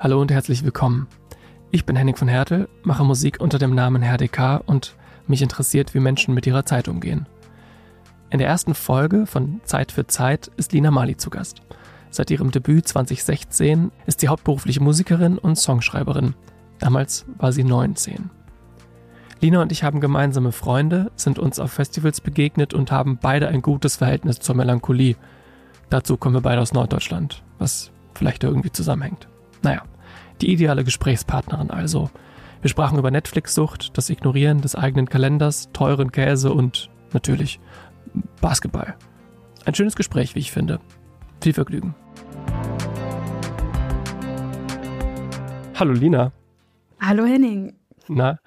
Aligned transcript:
Hallo 0.00 0.20
und 0.20 0.30
herzlich 0.30 0.62
willkommen. 0.62 1.08
Ich 1.72 1.84
bin 1.84 1.96
Henning 1.96 2.14
von 2.14 2.28
Hertel, 2.28 2.68
mache 2.84 3.02
Musik 3.02 3.40
unter 3.40 3.58
dem 3.58 3.74
Namen 3.74 4.04
HDK 4.04 4.62
und 4.64 4.94
mich 5.26 5.42
interessiert, 5.42 5.92
wie 5.92 5.98
Menschen 5.98 6.34
mit 6.34 6.46
ihrer 6.46 6.64
Zeit 6.64 6.86
umgehen. 6.86 7.26
In 8.30 8.38
der 8.38 8.46
ersten 8.46 8.74
Folge 8.74 9.26
von 9.26 9.60
Zeit 9.64 9.90
für 9.90 10.06
Zeit 10.06 10.52
ist 10.56 10.72
Lina 10.72 10.92
Mali 10.92 11.16
zu 11.16 11.30
Gast. 11.30 11.62
Seit 12.10 12.30
ihrem 12.30 12.52
Debüt 12.52 12.86
2016 12.86 13.90
ist 14.06 14.20
sie 14.20 14.28
hauptberufliche 14.28 14.80
Musikerin 14.80 15.36
und 15.36 15.56
Songschreiberin. 15.56 16.34
Damals 16.78 17.26
war 17.36 17.50
sie 17.50 17.64
19. 17.64 18.30
Lina 19.40 19.62
und 19.62 19.72
ich 19.72 19.82
haben 19.82 20.00
gemeinsame 20.00 20.52
Freunde, 20.52 21.10
sind 21.16 21.40
uns 21.40 21.58
auf 21.58 21.72
Festivals 21.72 22.20
begegnet 22.20 22.72
und 22.72 22.92
haben 22.92 23.18
beide 23.20 23.48
ein 23.48 23.62
gutes 23.62 23.96
Verhältnis 23.96 24.38
zur 24.38 24.54
Melancholie. 24.54 25.16
Dazu 25.90 26.16
kommen 26.16 26.36
wir 26.36 26.42
beide 26.42 26.60
aus 26.60 26.72
Norddeutschland, 26.72 27.42
was 27.58 27.90
vielleicht 28.14 28.44
irgendwie 28.44 28.70
zusammenhängt. 28.70 29.26
Naja, 29.62 29.82
die 30.40 30.52
ideale 30.52 30.84
Gesprächspartnerin 30.84 31.70
also. 31.70 32.10
Wir 32.60 32.70
sprachen 32.70 32.98
über 32.98 33.10
Netflix-Sucht, 33.10 33.96
das 33.96 34.10
Ignorieren 34.10 34.60
des 34.60 34.74
eigenen 34.74 35.08
Kalenders, 35.08 35.70
teuren 35.72 36.10
Käse 36.10 36.52
und 36.52 36.90
natürlich 37.12 37.60
Basketball. 38.40 38.96
Ein 39.64 39.74
schönes 39.74 39.96
Gespräch, 39.96 40.34
wie 40.34 40.40
ich 40.40 40.50
finde. 40.50 40.80
Viel 41.40 41.52
Vergnügen. 41.52 41.94
Hallo 45.78 45.92
Lina. 45.92 46.32
Hallo 47.00 47.24
Henning. 47.24 47.74
Na, 48.08 48.40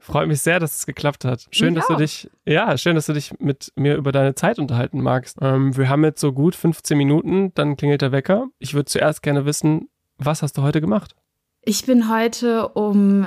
freut 0.00 0.28
mich 0.28 0.42
sehr, 0.42 0.60
dass 0.60 0.76
es 0.78 0.86
geklappt 0.86 1.24
hat. 1.24 1.46
Schön, 1.50 1.74
dass 1.74 1.86
du 1.86 1.94
dich, 1.94 2.28
ja, 2.44 2.76
schön, 2.76 2.96
dass 2.96 3.06
du 3.06 3.12
dich 3.12 3.32
mit 3.38 3.72
mir 3.76 3.94
über 3.94 4.12
deine 4.12 4.34
Zeit 4.34 4.58
unterhalten 4.58 5.00
magst. 5.00 5.38
Ähm, 5.40 5.76
wir 5.76 5.88
haben 5.88 6.04
jetzt 6.04 6.20
so 6.20 6.32
gut 6.32 6.54
15 6.54 6.98
Minuten, 6.98 7.54
dann 7.54 7.76
klingelt 7.76 8.02
der 8.02 8.12
Wecker. 8.12 8.48
Ich 8.58 8.74
würde 8.74 8.86
zuerst 8.86 9.22
gerne 9.22 9.46
wissen, 9.46 9.88
was 10.18 10.42
hast 10.42 10.56
du 10.58 10.62
heute 10.62 10.80
gemacht? 10.80 11.14
Ich 11.62 11.86
bin 11.86 12.10
heute 12.10 12.68
um 12.68 13.26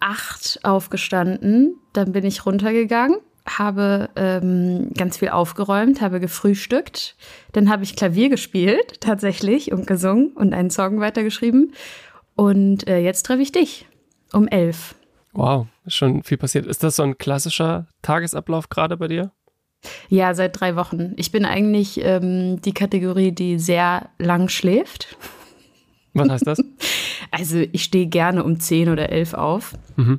acht 0.00 0.60
aufgestanden, 0.62 1.76
dann 1.92 2.12
bin 2.12 2.24
ich 2.24 2.46
runtergegangen, 2.46 3.18
habe 3.46 4.10
ähm, 4.16 4.90
ganz 4.96 5.18
viel 5.18 5.30
aufgeräumt, 5.30 6.00
habe 6.00 6.20
gefrühstückt, 6.20 7.16
dann 7.52 7.70
habe 7.70 7.84
ich 7.84 7.96
Klavier 7.96 8.28
gespielt 8.28 9.00
tatsächlich 9.00 9.72
und 9.72 9.86
gesungen 9.86 10.32
und 10.32 10.54
einen 10.54 10.70
Song 10.70 11.00
weitergeschrieben 11.00 11.72
und 12.36 12.86
äh, 12.88 12.98
jetzt 12.98 13.24
treffe 13.26 13.42
ich 13.42 13.52
dich 13.52 13.86
um 14.32 14.48
elf. 14.48 14.94
Wow, 15.32 15.66
ist 15.84 15.94
schon 15.94 16.22
viel 16.22 16.38
passiert. 16.38 16.66
Ist 16.66 16.82
das 16.82 16.96
so 16.96 17.02
ein 17.02 17.18
klassischer 17.18 17.86
Tagesablauf 18.02 18.68
gerade 18.68 18.96
bei 18.96 19.08
dir? 19.08 19.30
Ja, 20.08 20.34
seit 20.34 20.60
drei 20.60 20.76
Wochen. 20.76 21.14
Ich 21.16 21.32
bin 21.32 21.44
eigentlich 21.44 22.04
ähm, 22.04 22.60
die 22.60 22.74
Kategorie, 22.74 23.32
die 23.32 23.58
sehr 23.58 24.10
lang 24.18 24.48
schläft. 24.48 25.16
Was 26.14 26.28
heißt 26.28 26.46
das? 26.46 26.62
Also 27.32 27.58
ich 27.58 27.84
stehe 27.84 28.06
gerne 28.06 28.42
um 28.42 28.58
10 28.58 28.88
oder 28.88 29.10
11 29.10 29.34
auf. 29.34 29.74
Mhm. 29.94 30.18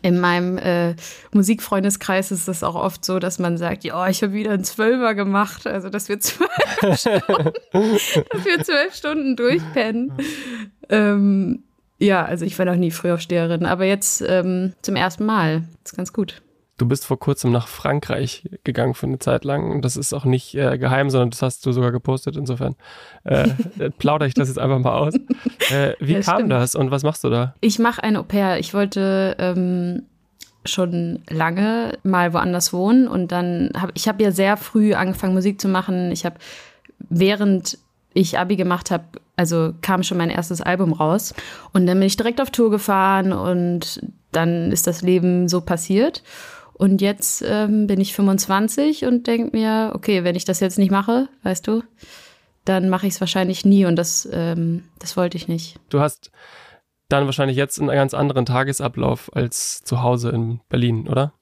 In 0.00 0.18
meinem 0.18 0.56
äh, 0.56 0.94
Musikfreundeskreis 1.32 2.30
ist 2.30 2.48
es 2.48 2.62
auch 2.62 2.74
oft 2.74 3.04
so, 3.04 3.18
dass 3.18 3.38
man 3.38 3.58
sagt, 3.58 3.84
ja, 3.84 4.08
ich 4.08 4.22
habe 4.22 4.32
wieder 4.32 4.52
einen 4.52 4.64
Zwölfer 4.64 5.14
gemacht, 5.14 5.66
also 5.66 5.90
dass 5.90 6.08
wir 6.08 6.20
zwölf 6.20 6.50
Stunden, 6.98 7.52
dass 7.72 8.44
wir 8.44 8.62
zwölf 8.62 8.94
Stunden 8.94 9.36
durchpennen. 9.36 10.12
Ähm, 10.88 11.64
ja, 11.98 12.24
also 12.24 12.46
ich 12.46 12.58
war 12.58 12.66
noch 12.66 12.76
nie 12.76 12.90
Frühaufsteherin, 12.90 13.66
aber 13.66 13.84
jetzt 13.84 14.22
ähm, 14.26 14.72
zum 14.80 14.96
ersten 14.96 15.26
Mal. 15.26 15.64
Das 15.82 15.92
ist 15.92 15.96
ganz 15.96 16.12
gut. 16.12 16.40
Du 16.78 16.86
bist 16.86 17.04
vor 17.04 17.18
kurzem 17.18 17.50
nach 17.50 17.66
Frankreich 17.66 18.48
gegangen 18.62 18.94
für 18.94 19.06
eine 19.06 19.18
Zeit 19.18 19.44
lang 19.44 19.70
und 19.70 19.84
das 19.84 19.96
ist 19.96 20.12
auch 20.12 20.24
nicht 20.24 20.54
äh, 20.54 20.78
geheim, 20.78 21.10
sondern 21.10 21.30
das 21.30 21.42
hast 21.42 21.66
du 21.66 21.72
sogar 21.72 21.90
gepostet. 21.90 22.36
Insofern 22.36 22.76
äh, 23.24 23.48
plaudere 23.98 24.28
ich 24.28 24.34
das 24.34 24.48
jetzt 24.48 24.58
einfach 24.58 24.78
mal 24.78 24.96
aus. 24.96 25.14
Äh, 25.70 25.94
wie 25.98 26.14
ja, 26.14 26.20
kam 26.20 26.36
stimmt. 26.36 26.52
das 26.52 26.74
und 26.74 26.90
was 26.90 27.02
machst 27.02 27.24
du 27.24 27.30
da? 27.30 27.54
Ich 27.60 27.78
mache 27.78 28.02
ein 28.02 28.16
Au-pair. 28.16 28.58
Ich 28.58 28.72
wollte 28.74 29.36
ähm, 29.38 30.04
schon 30.64 31.20
lange 31.28 31.98
mal 32.04 32.32
woanders 32.32 32.72
wohnen 32.72 33.08
und 33.08 33.32
dann 33.32 33.70
habe 33.76 33.92
ich 33.94 34.08
habe 34.08 34.22
ja 34.22 34.30
sehr 34.30 34.56
früh 34.56 34.94
angefangen 34.94 35.34
Musik 35.34 35.60
zu 35.60 35.68
machen. 35.68 36.12
Ich 36.12 36.24
habe 36.24 36.36
während 37.10 37.78
ich 38.14 38.38
Abi 38.38 38.56
gemacht 38.56 38.90
habe, 38.90 39.04
also 39.36 39.74
kam 39.82 40.02
schon 40.02 40.18
mein 40.18 40.30
erstes 40.30 40.60
Album 40.60 40.92
raus 40.92 41.34
und 41.72 41.86
dann 41.86 41.98
bin 41.98 42.06
ich 42.06 42.16
direkt 42.16 42.40
auf 42.40 42.50
Tour 42.50 42.70
gefahren 42.70 43.32
und 43.32 44.00
dann 44.32 44.72
ist 44.72 44.86
das 44.86 45.02
Leben 45.02 45.48
so 45.48 45.60
passiert. 45.60 46.22
Und 46.78 47.02
jetzt 47.02 47.42
ähm, 47.44 47.88
bin 47.88 48.00
ich 48.00 48.14
25 48.14 49.04
und 49.04 49.26
denke 49.26 49.56
mir, 49.56 49.92
okay, 49.94 50.22
wenn 50.24 50.36
ich 50.36 50.44
das 50.44 50.60
jetzt 50.60 50.78
nicht 50.78 50.92
mache, 50.92 51.28
weißt 51.42 51.66
du, 51.66 51.82
dann 52.64 52.88
mache 52.88 53.06
ich 53.06 53.14
es 53.14 53.20
wahrscheinlich 53.20 53.64
nie 53.64 53.84
und 53.84 53.96
das, 53.96 54.28
ähm, 54.32 54.84
das 55.00 55.16
wollte 55.16 55.36
ich 55.36 55.48
nicht. 55.48 55.80
Du 55.88 56.00
hast 56.00 56.30
dann 57.08 57.26
wahrscheinlich 57.26 57.56
jetzt 57.56 57.80
einen 57.80 57.88
ganz 57.88 58.14
anderen 58.14 58.46
Tagesablauf 58.46 59.34
als 59.34 59.82
zu 59.82 60.02
Hause 60.02 60.30
in 60.30 60.60
Berlin, 60.68 61.08
oder? 61.08 61.32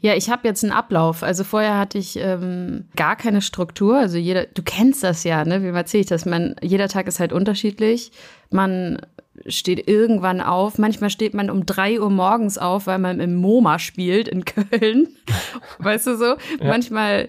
Ja, 0.00 0.14
ich 0.14 0.30
habe 0.30 0.48
jetzt 0.48 0.64
einen 0.64 0.72
Ablauf. 0.72 1.22
Also 1.22 1.44
vorher 1.44 1.76
hatte 1.76 1.98
ich 1.98 2.16
ähm, 2.16 2.88
gar 2.96 3.16
keine 3.16 3.42
Struktur. 3.42 3.98
Also 3.98 4.16
jeder, 4.16 4.46
du 4.46 4.62
kennst 4.62 5.04
das 5.04 5.24
ja, 5.24 5.44
ne? 5.44 5.62
Wie 5.62 5.76
erzähle 5.76 6.02
ich 6.02 6.06
das? 6.06 6.24
Man, 6.24 6.56
jeder 6.62 6.88
Tag 6.88 7.06
ist 7.06 7.20
halt 7.20 7.34
unterschiedlich. 7.34 8.12
Man 8.50 9.00
steht 9.46 9.88
irgendwann 9.88 10.40
auf. 10.40 10.78
Manchmal 10.78 11.10
steht 11.10 11.34
man 11.34 11.50
um 11.50 11.66
drei 11.66 12.00
Uhr 12.00 12.10
morgens 12.10 12.58
auf, 12.58 12.86
weil 12.86 12.98
man 12.98 13.20
im 13.20 13.36
MoMA 13.36 13.78
spielt 13.78 14.28
in 14.28 14.44
Köln. 14.44 15.08
weißt 15.78 16.06
du 16.08 16.16
so? 16.16 16.24
Ja. 16.24 16.36
Manchmal, 16.60 17.28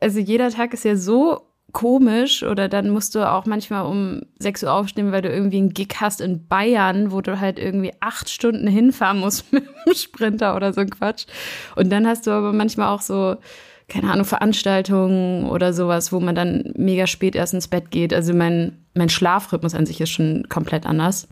also 0.00 0.18
jeder 0.18 0.50
Tag 0.50 0.74
ist 0.74 0.84
ja 0.84 0.96
so 0.96 1.48
komisch 1.72 2.42
oder 2.42 2.68
dann 2.68 2.90
musst 2.90 3.14
du 3.14 3.30
auch 3.30 3.44
manchmal 3.44 3.84
um 3.84 4.22
sechs 4.38 4.62
Uhr 4.62 4.72
aufstehen, 4.72 5.12
weil 5.12 5.22
du 5.22 5.28
irgendwie 5.28 5.58
einen 5.58 5.74
Gig 5.74 5.88
hast 6.00 6.20
in 6.20 6.46
Bayern, 6.46 7.12
wo 7.12 7.20
du 7.20 7.40
halt 7.40 7.58
irgendwie 7.58 7.92
acht 8.00 8.30
Stunden 8.30 8.66
hinfahren 8.66 9.18
musst 9.18 9.52
mit 9.52 9.64
einem 9.68 9.94
Sprinter 9.94 10.56
oder 10.56 10.72
so 10.72 10.80
ein 10.80 10.90
Quatsch. 10.90 11.26
Und 11.76 11.90
dann 11.90 12.06
hast 12.06 12.26
du 12.26 12.30
aber 12.30 12.52
manchmal 12.52 12.88
auch 12.88 13.02
so, 13.02 13.36
keine 13.88 14.10
Ahnung, 14.10 14.24
Veranstaltungen 14.24 15.48
oder 15.48 15.72
sowas, 15.72 16.10
wo 16.12 16.20
man 16.20 16.34
dann 16.34 16.72
mega 16.76 17.06
spät 17.06 17.36
erst 17.36 17.54
ins 17.54 17.68
Bett 17.68 17.90
geht. 17.90 18.14
Also 18.14 18.32
mein, 18.32 18.78
mein 18.98 19.08
Schlafrhythmus 19.08 19.74
an 19.74 19.86
sich 19.86 20.00
ist 20.00 20.10
schon 20.10 20.46
komplett 20.48 20.84
anders. 20.84 21.28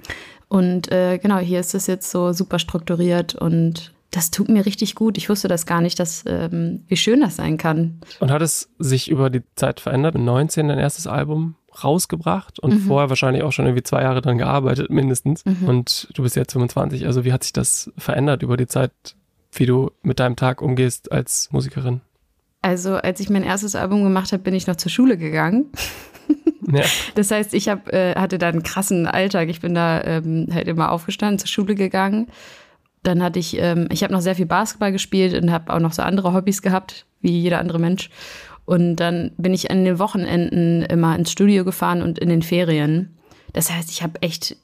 Und 0.49 0.91
äh, 0.93 1.19
genau, 1.19 1.39
hier 1.39 1.61
ist 1.61 1.75
es 1.75 1.87
jetzt 1.87 2.11
so 2.11 2.33
super 2.33 2.59
strukturiert 2.59 3.35
und 3.35 3.93
das 4.13 4.31
tut 4.31 4.49
mir 4.49 4.65
richtig 4.65 4.95
gut. 4.95 5.19
Ich 5.19 5.29
wusste 5.29 5.49
das 5.49 5.67
gar 5.67 5.81
nicht, 5.81 5.99
dass, 5.99 6.25
ähm, 6.27 6.85
wie 6.89 6.97
schön 6.97 7.21
das 7.21 7.37
sein 7.37 7.59
kann. 7.59 8.01
Und 8.21 8.31
hat 8.31 8.41
es 8.41 8.71
sich 8.79 9.11
über 9.11 9.29
die 9.29 9.43
Zeit 9.57 9.81
verändert? 9.81 10.15
Mit 10.15 10.23
19 10.23 10.69
dein 10.69 10.79
erstes 10.79 11.07
Album 11.07 11.57
rausgebracht 11.85 12.59
und 12.59 12.75
mhm. 12.75 12.79
vorher 12.87 13.11
wahrscheinlich 13.11 13.43
auch 13.43 13.53
schon 13.53 13.67
irgendwie 13.67 13.83
zwei 13.83 14.03
Jahre 14.03 14.23
dran 14.23 14.39
gearbeitet, 14.39 14.89
mindestens. 14.91 15.45
Mhm. 15.45 15.69
Und 15.69 16.09
du 16.15 16.23
bist 16.23 16.37
jetzt 16.37 16.53
25. 16.53 17.07
Also 17.07 17.25
wie 17.25 17.33
hat 17.33 17.43
sich 17.43 17.53
das 17.53 17.91
verändert 17.99 18.43
über 18.43 18.57
die 18.57 18.67
Zeit, 18.67 18.93
wie 19.53 19.67
du 19.67 19.91
mit 20.03 20.21
deinem 20.21 20.37
Tag 20.37 20.63
umgehst 20.63 21.13
als 21.13 21.51
Musikerin? 21.53 22.01
Also 22.63 22.95
als 22.95 23.21
ich 23.21 23.29
mein 23.29 23.43
erstes 23.43 23.75
Album 23.75 24.03
gemacht 24.03 24.33
habe, 24.33 24.43
bin 24.43 24.55
ich 24.55 24.67
noch 24.67 24.77
zur 24.77 24.91
Schule 24.91 25.19
gegangen. 25.19 25.67
Ja. 26.71 26.85
Das 27.15 27.31
heißt, 27.31 27.55
ich 27.55 27.69
hab, 27.69 27.93
äh, 27.93 28.15
hatte 28.15 28.39
da 28.39 28.49
einen 28.49 28.63
krassen 28.63 29.07
Alltag. 29.07 29.49
Ich 29.49 29.61
bin 29.61 29.75
da 29.75 30.03
ähm, 30.03 30.49
halt 30.53 30.69
immer 30.69 30.91
aufgestanden, 30.91 31.39
zur 31.39 31.49
Schule 31.49 31.75
gegangen. 31.75 32.29
Dann 33.03 33.23
hatte 33.23 33.39
ich, 33.39 33.57
ähm, 33.59 33.89
ich 33.93 34.03
habe 34.03 34.13
noch 34.13 34.21
sehr 34.21 34.35
viel 34.35 34.47
Basketball 34.47 34.91
gespielt 34.91 35.41
und 35.41 35.53
habe 35.53 35.73
auch 35.73 35.79
noch 35.79 35.93
so 35.93 36.03
andere 36.03 36.33
Hobbys 36.33 36.63
gehabt, 36.63 37.07
wie 37.21 37.39
jeder 37.39 37.61
andere 37.61 37.79
Mensch. 37.79 38.11
Und 38.65 38.97
dann 38.97 39.31
bin 39.37 39.55
ich 39.55 39.71
an 39.71 39.85
den 39.85 40.01
Wochenenden 40.01 40.83
immer 40.83 41.17
ins 41.17 41.31
Studio 41.31 41.65
gefahren 41.65 42.03
und 42.03 42.19
in 42.19 42.29
den 42.29 42.43
Ferien. 42.43 43.17
Das 43.53 43.71
heißt, 43.71 43.91
ich 43.91 44.03
habe 44.03 44.21
echt 44.23 44.57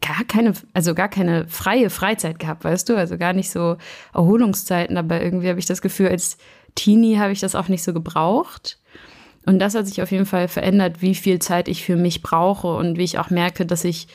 gar 0.00 0.24
keine, 0.24 0.52
also 0.74 0.94
gar 0.94 1.08
keine 1.08 1.48
freie 1.48 1.90
Freizeit 1.90 2.38
gehabt, 2.38 2.64
weißt 2.64 2.88
du? 2.88 2.96
Also 2.96 3.18
gar 3.18 3.32
nicht 3.32 3.50
so 3.50 3.76
Erholungszeiten, 4.14 4.96
aber 4.96 5.20
irgendwie 5.20 5.48
habe 5.48 5.58
ich 5.58 5.66
das 5.66 5.82
Gefühl, 5.82 6.08
als 6.08 6.38
Teenie 6.76 7.18
habe 7.18 7.32
ich 7.32 7.40
das 7.40 7.56
auch 7.56 7.68
nicht 7.68 7.82
so 7.82 7.92
gebraucht. 7.92 8.78
Und 9.46 9.60
das 9.60 9.74
hat 9.74 9.86
sich 9.86 10.02
auf 10.02 10.10
jeden 10.10 10.26
Fall 10.26 10.48
verändert, 10.48 11.00
wie 11.00 11.14
viel 11.14 11.38
Zeit 11.38 11.68
ich 11.68 11.84
für 11.84 11.96
mich 11.96 12.20
brauche 12.20 12.68
und 12.74 12.98
wie 12.98 13.04
ich 13.04 13.18
auch 13.18 13.30
merke, 13.30 13.64
dass 13.64 13.84
ich, 13.84 14.08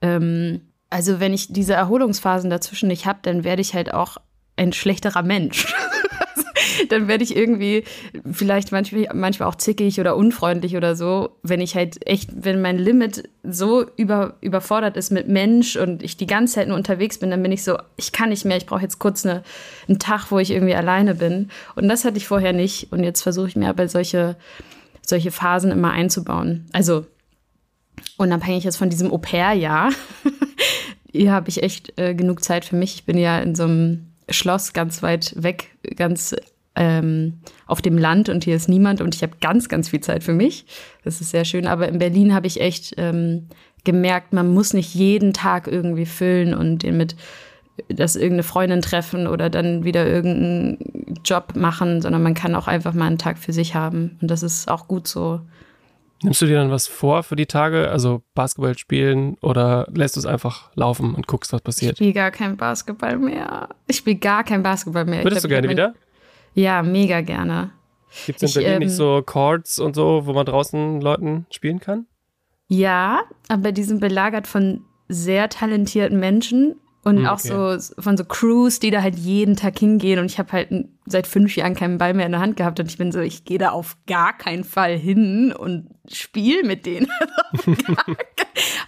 ähm, 0.00 0.62
also 0.88 1.20
wenn 1.20 1.34
ich 1.34 1.52
diese 1.52 1.74
Erholungsphasen 1.74 2.48
dazwischen 2.48 2.88
nicht 2.88 3.04
habe, 3.04 3.18
dann 3.22 3.44
werde 3.44 3.60
ich 3.60 3.74
halt 3.74 3.92
auch 3.92 4.16
ein 4.56 4.72
schlechterer 4.72 5.22
Mensch. 5.22 5.74
dann 6.88 7.08
werde 7.08 7.24
ich 7.24 7.36
irgendwie 7.36 7.84
vielleicht 8.30 8.72
manchmal, 8.72 9.08
manchmal 9.14 9.48
auch 9.48 9.54
zickig 9.56 10.00
oder 10.00 10.16
unfreundlich 10.16 10.76
oder 10.76 10.96
so, 10.96 11.30
wenn 11.42 11.60
ich 11.60 11.74
halt 11.74 12.06
echt, 12.06 12.30
wenn 12.34 12.60
mein 12.60 12.78
Limit 12.78 13.28
so 13.42 13.86
über, 13.96 14.36
überfordert 14.40 14.96
ist 14.96 15.10
mit 15.10 15.28
Mensch 15.28 15.76
und 15.76 16.02
ich 16.02 16.16
die 16.16 16.26
ganze 16.26 16.54
Zeit 16.54 16.68
nur 16.68 16.76
unterwegs 16.76 17.18
bin, 17.18 17.30
dann 17.30 17.42
bin 17.42 17.52
ich 17.52 17.64
so, 17.64 17.78
ich 17.96 18.12
kann 18.12 18.30
nicht 18.30 18.44
mehr, 18.44 18.56
ich 18.56 18.66
brauche 18.66 18.82
jetzt 18.82 18.98
kurz 18.98 19.24
eine, 19.24 19.42
einen 19.88 19.98
Tag, 19.98 20.30
wo 20.30 20.38
ich 20.38 20.50
irgendwie 20.50 20.74
alleine 20.74 21.14
bin. 21.14 21.50
Und 21.74 21.88
das 21.88 22.04
hatte 22.04 22.16
ich 22.16 22.26
vorher 22.26 22.52
nicht. 22.52 22.92
Und 22.92 23.04
jetzt 23.04 23.22
versuche 23.22 23.48
ich 23.48 23.56
mir 23.56 23.68
aber 23.68 23.88
solche, 23.88 24.36
solche 25.02 25.30
Phasen 25.30 25.70
immer 25.70 25.92
einzubauen. 25.92 26.66
Also 26.72 27.06
unabhängig 28.16 28.64
jetzt 28.64 28.76
von 28.76 28.90
diesem 28.90 29.12
Au-pair-Jahr, 29.12 29.90
hier 31.12 31.32
habe 31.32 31.48
ich 31.48 31.62
echt 31.62 31.98
äh, 31.98 32.14
genug 32.14 32.44
Zeit 32.44 32.64
für 32.64 32.76
mich. 32.76 32.94
Ich 32.94 33.04
bin 33.04 33.18
ja 33.18 33.38
in 33.40 33.54
so 33.54 33.64
einem 33.64 34.08
Schloss 34.28 34.72
ganz 34.72 35.02
weit 35.02 35.34
weg, 35.36 35.70
ganz 35.96 36.36
ähm, 36.78 37.34
auf 37.66 37.82
dem 37.82 37.98
Land 37.98 38.28
und 38.28 38.44
hier 38.44 38.56
ist 38.56 38.68
niemand 38.68 39.00
und 39.00 39.14
ich 39.14 39.22
habe 39.22 39.34
ganz, 39.40 39.68
ganz 39.68 39.88
viel 39.88 40.00
Zeit 40.00 40.22
für 40.22 40.32
mich. 40.32 40.64
Das 41.04 41.20
ist 41.20 41.30
sehr 41.30 41.44
schön. 41.44 41.66
Aber 41.66 41.88
in 41.88 41.98
Berlin 41.98 42.32
habe 42.32 42.46
ich 42.46 42.60
echt 42.60 42.94
ähm, 42.96 43.48
gemerkt, 43.84 44.32
man 44.32 44.54
muss 44.54 44.72
nicht 44.72 44.94
jeden 44.94 45.32
Tag 45.32 45.66
irgendwie 45.66 46.06
füllen 46.06 46.54
und 46.54 46.82
den 46.82 46.96
mit 46.96 47.16
das 47.88 48.16
irgendeine 48.16 48.42
Freundin 48.42 48.82
treffen 48.82 49.26
oder 49.26 49.50
dann 49.50 49.84
wieder 49.84 50.06
irgendeinen 50.06 51.14
Job 51.24 51.54
machen, 51.54 52.00
sondern 52.00 52.22
man 52.22 52.34
kann 52.34 52.54
auch 52.54 52.66
einfach 52.66 52.92
mal 52.92 53.06
einen 53.06 53.18
Tag 53.18 53.38
für 53.38 53.52
sich 53.52 53.74
haben. 53.74 54.18
Und 54.20 54.30
das 54.30 54.42
ist 54.42 54.68
auch 54.68 54.88
gut 54.88 55.06
so. 55.06 55.40
Nimmst 56.22 56.42
du 56.42 56.46
dir 56.46 56.56
dann 56.56 56.72
was 56.72 56.88
vor 56.88 57.22
für 57.22 57.36
die 57.36 57.46
Tage, 57.46 57.88
also 57.88 58.22
Basketball 58.34 58.76
spielen 58.76 59.36
oder 59.40 59.86
lässt 59.94 60.16
du 60.16 60.20
es 60.20 60.26
einfach 60.26 60.70
laufen 60.74 61.14
und 61.14 61.28
guckst, 61.28 61.52
was 61.52 61.60
passiert? 61.60 61.92
Ich 61.92 61.98
spiele 61.98 62.12
gar 62.12 62.32
kein 62.32 62.56
Basketball 62.56 63.16
mehr. 63.16 63.68
Ich 63.86 63.98
spiele 63.98 64.16
gar 64.16 64.42
kein 64.42 64.64
Basketball 64.64 65.04
mehr. 65.04 65.22
Würdest 65.22 65.44
du 65.44 65.48
gerne 65.48 65.68
wieder? 65.68 65.94
Ja, 66.58 66.82
mega 66.82 67.20
gerne. 67.20 67.70
Gibt 68.26 68.42
es 68.42 68.56
in 68.56 68.62
Berlin 68.62 68.82
ähm, 68.82 68.88
nicht 68.88 68.96
so 68.96 69.22
Courts 69.24 69.78
und 69.78 69.94
so, 69.94 70.22
wo 70.24 70.32
man 70.32 70.46
draußen 70.46 71.00
Leuten 71.00 71.46
spielen 71.50 71.78
kann? 71.78 72.06
Ja, 72.68 73.22
aber 73.48 73.72
die 73.72 73.84
sind 73.84 74.00
belagert 74.00 74.46
von 74.46 74.82
sehr 75.08 75.48
talentierten 75.48 76.18
Menschen 76.18 76.76
und 77.04 77.18
hm, 77.18 77.26
auch 77.26 77.38
so 77.38 77.76
von 77.98 78.16
so 78.16 78.24
Crews, 78.24 78.80
die 78.80 78.90
da 78.90 79.02
halt 79.02 79.14
jeden 79.14 79.56
Tag 79.56 79.78
hingehen. 79.78 80.18
Und 80.18 80.26
ich 80.26 80.38
habe 80.38 80.52
halt 80.52 80.68
seit 81.06 81.26
fünf 81.26 81.56
Jahren 81.56 81.74
keinen 81.74 81.96
Ball 81.96 82.12
mehr 82.12 82.26
in 82.26 82.32
der 82.32 82.40
Hand 82.40 82.56
gehabt. 82.56 82.80
Und 82.80 82.90
ich 82.90 82.98
bin 82.98 83.12
so, 83.12 83.20
ich 83.20 83.44
gehe 83.44 83.58
da 83.58 83.70
auf 83.70 83.96
gar 84.06 84.36
keinen 84.36 84.64
Fall 84.64 84.98
hin 84.98 85.52
und 85.52 85.88
spiele 86.10 86.64
mit 86.64 86.84
denen. 86.84 87.08
auf, 87.52 87.66
gar, 87.86 88.16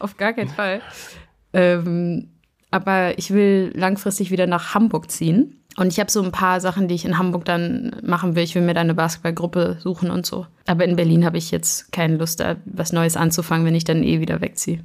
auf, 0.00 0.16
gar, 0.16 0.32
keinen 0.32 0.50
Fall. 0.50 0.82
Ähm, 1.52 2.30
aber 2.70 3.18
ich 3.18 3.30
will 3.30 3.72
langfristig 3.74 4.30
wieder 4.30 4.46
nach 4.46 4.74
Hamburg 4.74 5.10
ziehen. 5.10 5.59
Und 5.80 5.86
ich 5.94 5.98
habe 5.98 6.10
so 6.10 6.22
ein 6.22 6.30
paar 6.30 6.60
Sachen, 6.60 6.88
die 6.88 6.94
ich 6.94 7.06
in 7.06 7.16
Hamburg 7.16 7.46
dann 7.46 7.96
machen 8.02 8.36
will. 8.36 8.42
Ich 8.42 8.54
will 8.54 8.60
mir 8.60 8.74
da 8.74 8.82
eine 8.82 8.92
Basketballgruppe 8.92 9.78
suchen 9.80 10.10
und 10.10 10.26
so. 10.26 10.46
Aber 10.66 10.84
in 10.84 10.94
Berlin 10.94 11.24
habe 11.24 11.38
ich 11.38 11.50
jetzt 11.50 11.90
keine 11.90 12.18
Lust, 12.18 12.40
da 12.40 12.56
was 12.66 12.92
Neues 12.92 13.16
anzufangen, 13.16 13.64
wenn 13.64 13.74
ich 13.74 13.84
dann 13.84 14.02
eh 14.02 14.20
wieder 14.20 14.42
wegziehe. 14.42 14.84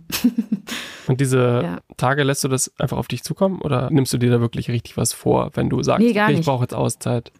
und 1.07 1.19
diese 1.19 1.61
ja. 1.63 1.79
Tage 1.97 2.23
lässt 2.23 2.45
du 2.45 2.47
das 2.47 2.71
einfach 2.79 2.95
auf 2.95 3.09
dich 3.09 3.23
zukommen 3.23 3.59
oder 3.59 3.89
nimmst 3.91 4.13
du 4.13 4.17
dir 4.17 4.31
da 4.31 4.39
wirklich 4.39 4.69
richtig 4.69 4.95
was 4.95 5.11
vor, 5.11 5.51
wenn 5.55 5.69
du 5.69 5.83
sagst, 5.83 5.99
nee, 5.99 6.11
okay, 6.11 6.31
ich 6.31 6.45
brauche 6.45 6.63
jetzt 6.63 6.73
Auszeit? 6.73 7.33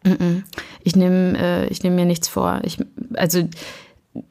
Ich 0.84 0.98
nehme 0.98 1.38
äh, 1.38 1.74
nehm 1.82 1.96
mir 1.96 2.06
nichts 2.06 2.28
vor. 2.28 2.60
Ich, 2.64 2.78
also 3.14 3.48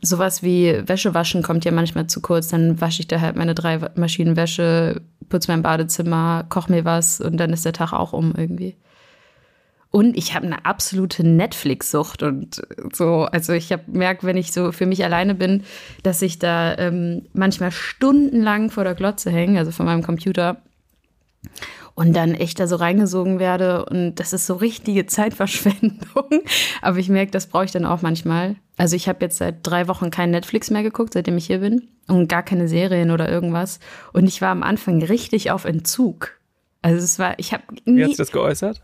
sowas 0.02 0.42
wie 0.42 0.86
Wäsche 0.86 1.14
waschen 1.14 1.42
kommt 1.42 1.64
ja 1.64 1.72
manchmal 1.72 2.08
zu 2.08 2.20
kurz. 2.20 2.48
Dann 2.48 2.78
wasche 2.78 3.00
ich 3.00 3.08
da 3.08 3.22
halt 3.22 3.36
meine 3.36 3.54
drei 3.54 3.80
Maschinen 3.94 4.36
Wäsche, 4.36 5.00
putze 5.30 5.50
mein 5.50 5.62
Badezimmer, 5.62 6.44
koche 6.50 6.70
mir 6.70 6.84
was 6.84 7.22
und 7.22 7.38
dann 7.38 7.54
ist 7.54 7.64
der 7.64 7.72
Tag 7.72 7.94
auch 7.94 8.12
um 8.12 8.34
irgendwie. 8.36 8.76
Und 9.94 10.16
ich 10.16 10.34
habe 10.34 10.44
eine 10.44 10.64
absolute 10.64 11.24
Netflix-Sucht 11.24 12.24
und 12.24 12.62
so. 12.92 13.28
Also 13.30 13.52
ich 13.52 13.70
habe 13.70 13.84
merkt, 13.86 14.24
wenn 14.24 14.36
ich 14.36 14.50
so 14.50 14.72
für 14.72 14.86
mich 14.86 15.04
alleine 15.04 15.36
bin, 15.36 15.62
dass 16.02 16.20
ich 16.20 16.40
da 16.40 16.76
ähm, 16.78 17.26
manchmal 17.32 17.70
stundenlang 17.70 18.70
vor 18.70 18.82
der 18.82 18.96
Glotze 18.96 19.30
hänge, 19.30 19.60
also 19.60 19.70
vor 19.70 19.86
meinem 19.86 20.02
Computer. 20.02 20.56
Und 21.94 22.12
dann 22.16 22.34
echt 22.34 22.58
da 22.58 22.66
so 22.66 22.74
reingesogen 22.74 23.38
werde. 23.38 23.84
Und 23.84 24.16
das 24.16 24.32
ist 24.32 24.46
so 24.46 24.54
richtige 24.54 25.06
Zeitverschwendung. 25.06 26.42
Aber 26.82 26.98
ich 26.98 27.08
merke, 27.08 27.30
das 27.30 27.46
brauche 27.46 27.66
ich 27.66 27.70
dann 27.70 27.86
auch 27.86 28.02
manchmal. 28.02 28.56
Also 28.76 28.96
ich 28.96 29.08
habe 29.08 29.24
jetzt 29.24 29.38
seit 29.38 29.58
drei 29.62 29.86
Wochen 29.86 30.10
kein 30.10 30.32
Netflix 30.32 30.70
mehr 30.72 30.82
geguckt, 30.82 31.12
seitdem 31.12 31.36
ich 31.36 31.46
hier 31.46 31.58
bin. 31.58 31.86
Und 32.08 32.26
gar 32.26 32.42
keine 32.42 32.66
Serien 32.66 33.12
oder 33.12 33.30
irgendwas. 33.30 33.78
Und 34.12 34.26
ich 34.26 34.42
war 34.42 34.48
am 34.48 34.64
Anfang 34.64 35.00
richtig 35.04 35.52
auf 35.52 35.64
Entzug. 35.64 36.32
Also 36.82 36.98
es 36.98 37.20
war, 37.20 37.38
ich 37.38 37.52
habe 37.52 37.62
nie. 37.84 37.98
Wie 37.98 38.02
hat 38.02 38.10
sich 38.10 38.16
das 38.16 38.32
geäußert? 38.32 38.82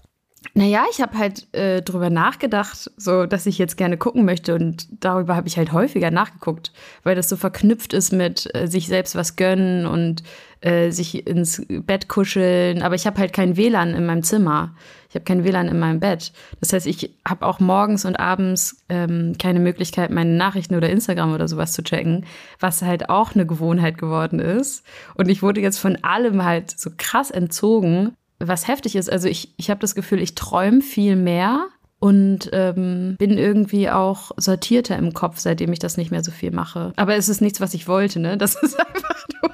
Naja, 0.54 0.84
ich 0.90 1.00
habe 1.00 1.18
halt 1.18 1.54
äh, 1.54 1.82
drüber 1.82 2.08
nachgedacht, 2.08 2.90
so 2.96 3.26
dass 3.26 3.46
ich 3.46 3.58
jetzt 3.58 3.76
gerne 3.76 3.98
gucken 3.98 4.24
möchte 4.24 4.54
und 4.54 4.88
darüber 5.04 5.36
habe 5.36 5.48
ich 5.48 5.58
halt 5.58 5.72
häufiger 5.72 6.10
nachgeguckt, 6.10 6.72
weil 7.02 7.14
das 7.14 7.28
so 7.28 7.36
verknüpft 7.36 7.92
ist 7.92 8.12
mit 8.12 8.48
äh, 8.54 8.66
sich 8.66 8.88
selbst 8.88 9.14
was 9.14 9.36
gönnen 9.36 9.84
und 9.84 10.22
äh, 10.62 10.90
sich 10.90 11.26
ins 11.26 11.62
Bett 11.68 12.08
kuscheln. 12.08 12.82
Aber 12.82 12.94
ich 12.94 13.06
habe 13.06 13.20
halt 13.20 13.34
kein 13.34 13.56
WLAN 13.56 13.94
in 13.94 14.06
meinem 14.06 14.22
Zimmer. 14.22 14.74
Ich 15.10 15.14
habe 15.14 15.24
kein 15.24 15.44
WLAN 15.44 15.68
in 15.68 15.78
meinem 15.78 16.00
Bett. 16.00 16.32
Das 16.60 16.72
heißt, 16.72 16.86
ich 16.86 17.14
habe 17.26 17.44
auch 17.46 17.60
morgens 17.60 18.04
und 18.04 18.16
abends 18.16 18.82
ähm, 18.88 19.34
keine 19.38 19.60
Möglichkeit, 19.60 20.10
meine 20.10 20.30
Nachrichten 20.30 20.74
oder 20.74 20.88
Instagram 20.88 21.34
oder 21.34 21.48
sowas 21.48 21.72
zu 21.72 21.82
checken, 21.82 22.24
was 22.60 22.80
halt 22.80 23.10
auch 23.10 23.34
eine 23.34 23.46
Gewohnheit 23.46 23.98
geworden 23.98 24.38
ist. 24.38 24.86
Und 25.16 25.28
ich 25.28 25.42
wurde 25.42 25.60
jetzt 25.60 25.78
von 25.78 25.96
allem 26.02 26.44
halt 26.44 26.70
so 26.70 26.90
krass 26.96 27.30
entzogen 27.30 28.16
was 28.40 28.66
heftig 28.66 28.96
ist. 28.96 29.10
Also 29.10 29.28
ich, 29.28 29.52
ich 29.56 29.70
habe 29.70 29.80
das 29.80 29.94
Gefühl, 29.94 30.20
ich 30.20 30.34
träume 30.34 30.80
viel 30.80 31.14
mehr 31.14 31.68
und 31.98 32.48
ähm, 32.52 33.16
bin 33.18 33.36
irgendwie 33.36 33.90
auch 33.90 34.32
sortierter 34.36 34.96
im 34.96 35.12
Kopf, 35.12 35.38
seitdem 35.38 35.72
ich 35.72 35.78
das 35.78 35.98
nicht 35.98 36.10
mehr 36.10 36.24
so 36.24 36.32
viel 36.32 36.50
mache. 36.50 36.92
Aber 36.96 37.14
es 37.14 37.28
ist 37.28 37.42
nichts, 37.42 37.60
was 37.60 37.74
ich 37.74 37.86
wollte, 37.86 38.18
ne? 38.18 38.38
Das 38.38 38.54
ist 38.54 38.78
einfach 38.94 39.26
nur. 39.42 39.50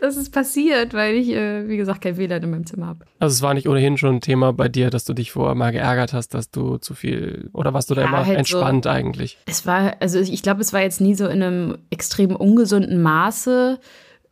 das 0.00 0.16
ist 0.16 0.32
passiert, 0.32 0.92
weil 0.92 1.14
ich, 1.14 1.30
äh, 1.30 1.68
wie 1.68 1.76
gesagt, 1.76 2.00
kein 2.00 2.16
WLAN 2.16 2.42
in 2.42 2.50
meinem 2.50 2.66
Zimmer 2.66 2.88
habe. 2.88 3.04
Also 3.20 3.34
es 3.34 3.42
war 3.42 3.54
nicht 3.54 3.68
ohnehin 3.68 3.96
schon 3.96 4.16
ein 4.16 4.20
Thema 4.20 4.52
bei 4.52 4.68
dir, 4.68 4.90
dass 4.90 5.04
du 5.04 5.14
dich 5.14 5.30
vorher 5.30 5.54
mal 5.54 5.70
geärgert 5.70 6.12
hast, 6.12 6.34
dass 6.34 6.50
du 6.50 6.78
zu 6.78 6.94
viel 6.94 7.48
oder 7.52 7.72
warst 7.72 7.90
du 7.90 7.94
da 7.94 8.02
ja, 8.02 8.08
immer 8.08 8.26
halt 8.26 8.36
entspannt 8.36 8.84
so, 8.84 8.90
eigentlich? 8.90 9.38
Es 9.46 9.64
war, 9.66 9.94
also 10.00 10.18
ich 10.18 10.42
glaube, 10.42 10.62
es 10.62 10.72
war 10.72 10.80
jetzt 10.80 11.00
nie 11.00 11.14
so 11.14 11.26
in 11.26 11.42
einem 11.42 11.78
extrem 11.90 12.34
ungesunden 12.34 13.00
Maße 13.00 13.78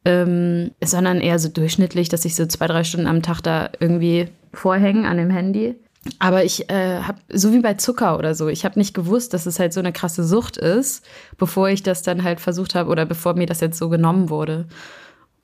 ähm, 0.04 0.72
sondern 0.82 1.20
eher 1.20 1.38
so 1.38 1.48
durchschnittlich, 1.48 2.08
dass 2.08 2.24
ich 2.24 2.34
so 2.34 2.46
zwei, 2.46 2.66
drei 2.66 2.84
Stunden 2.84 3.06
am 3.06 3.22
Tag 3.22 3.40
da 3.40 3.70
irgendwie 3.78 4.28
vorhänge 4.52 5.08
an 5.08 5.16
dem 5.16 5.30
Handy. 5.30 5.76
Aber 6.18 6.44
ich 6.44 6.68
äh, 6.68 7.00
habe, 7.00 7.20
so 7.32 7.52
wie 7.52 7.60
bei 7.60 7.74
Zucker 7.74 8.18
oder 8.18 8.34
so, 8.34 8.48
ich 8.48 8.64
habe 8.64 8.78
nicht 8.78 8.92
gewusst, 8.92 9.34
dass 9.34 9.46
es 9.46 9.60
halt 9.60 9.72
so 9.72 9.78
eine 9.78 9.92
krasse 9.92 10.24
Sucht 10.24 10.56
ist, 10.56 11.04
bevor 11.38 11.68
ich 11.68 11.84
das 11.84 12.02
dann 12.02 12.24
halt 12.24 12.40
versucht 12.40 12.74
habe 12.74 12.90
oder 12.90 13.06
bevor 13.06 13.34
mir 13.34 13.46
das 13.46 13.60
jetzt 13.60 13.78
so 13.78 13.88
genommen 13.88 14.28
wurde. 14.28 14.66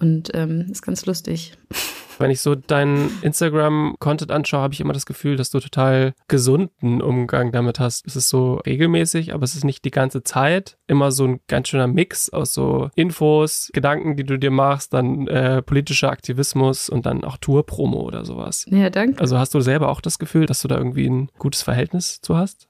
Und 0.00 0.30
ähm, 0.34 0.66
ist 0.70 0.82
ganz 0.82 1.06
lustig. 1.06 1.56
Wenn 2.18 2.30
ich 2.30 2.40
so 2.40 2.54
deinen 2.54 3.10
Instagram-Content 3.22 4.30
anschaue, 4.30 4.60
habe 4.60 4.74
ich 4.74 4.80
immer 4.80 4.92
das 4.92 5.06
Gefühl, 5.06 5.36
dass 5.36 5.50
du 5.50 5.60
total 5.60 6.14
gesunden 6.26 7.00
Umgang 7.00 7.52
damit 7.52 7.78
hast. 7.78 8.06
Es 8.06 8.16
ist 8.16 8.28
so 8.28 8.54
regelmäßig, 8.66 9.34
aber 9.34 9.44
es 9.44 9.54
ist 9.54 9.64
nicht 9.64 9.84
die 9.84 9.90
ganze 9.90 10.22
Zeit. 10.22 10.78
Immer 10.86 11.12
so 11.12 11.24
ein 11.24 11.40
ganz 11.48 11.68
schöner 11.68 11.86
Mix 11.86 12.30
aus 12.30 12.54
so 12.54 12.90
Infos, 12.94 13.70
Gedanken, 13.72 14.16
die 14.16 14.24
du 14.24 14.38
dir 14.38 14.50
machst, 14.50 14.92
dann 14.94 15.26
äh, 15.28 15.62
politischer 15.62 16.10
Aktivismus 16.10 16.88
und 16.88 17.06
dann 17.06 17.24
auch 17.24 17.36
Tour-Promo 17.36 18.00
oder 18.00 18.24
sowas. 18.24 18.66
Ja, 18.68 18.90
danke. 18.90 19.20
Also 19.20 19.38
hast 19.38 19.54
du 19.54 19.60
selber 19.60 19.88
auch 19.88 20.00
das 20.00 20.18
Gefühl, 20.18 20.46
dass 20.46 20.60
du 20.62 20.68
da 20.68 20.76
irgendwie 20.76 21.08
ein 21.08 21.30
gutes 21.38 21.62
Verhältnis 21.62 22.20
zu 22.20 22.36
hast? 22.36 22.66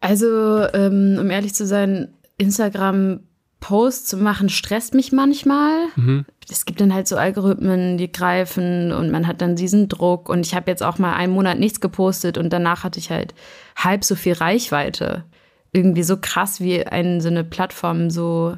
Also, 0.00 0.66
ähm, 0.74 1.18
um 1.20 1.30
ehrlich 1.30 1.54
zu 1.54 1.66
sein, 1.66 2.14
Instagram 2.36 3.20
Posts 3.62 4.06
zu 4.06 4.16
machen, 4.16 4.48
stresst 4.48 4.92
mich 4.92 5.12
manchmal. 5.12 5.86
Mhm. 5.94 6.26
Es 6.50 6.66
gibt 6.66 6.80
dann 6.80 6.92
halt 6.92 7.06
so 7.06 7.16
Algorithmen, 7.16 7.96
die 7.96 8.10
greifen 8.10 8.90
und 8.92 9.10
man 9.10 9.26
hat 9.26 9.40
dann 9.40 9.54
diesen 9.54 9.88
Druck. 9.88 10.28
Und 10.28 10.44
ich 10.44 10.54
habe 10.54 10.70
jetzt 10.70 10.82
auch 10.82 10.98
mal 10.98 11.14
einen 11.14 11.32
Monat 11.32 11.58
nichts 11.60 11.80
gepostet 11.80 12.36
und 12.36 12.52
danach 12.52 12.82
hatte 12.82 12.98
ich 12.98 13.10
halt 13.10 13.34
halb 13.76 14.04
so 14.04 14.16
viel 14.16 14.32
Reichweite. 14.32 15.24
Irgendwie 15.72 16.02
so 16.02 16.18
krass, 16.20 16.60
wie 16.60 16.84
eine, 16.84 17.20
so 17.20 17.28
eine 17.28 17.44
Plattform 17.44 18.10
so 18.10 18.56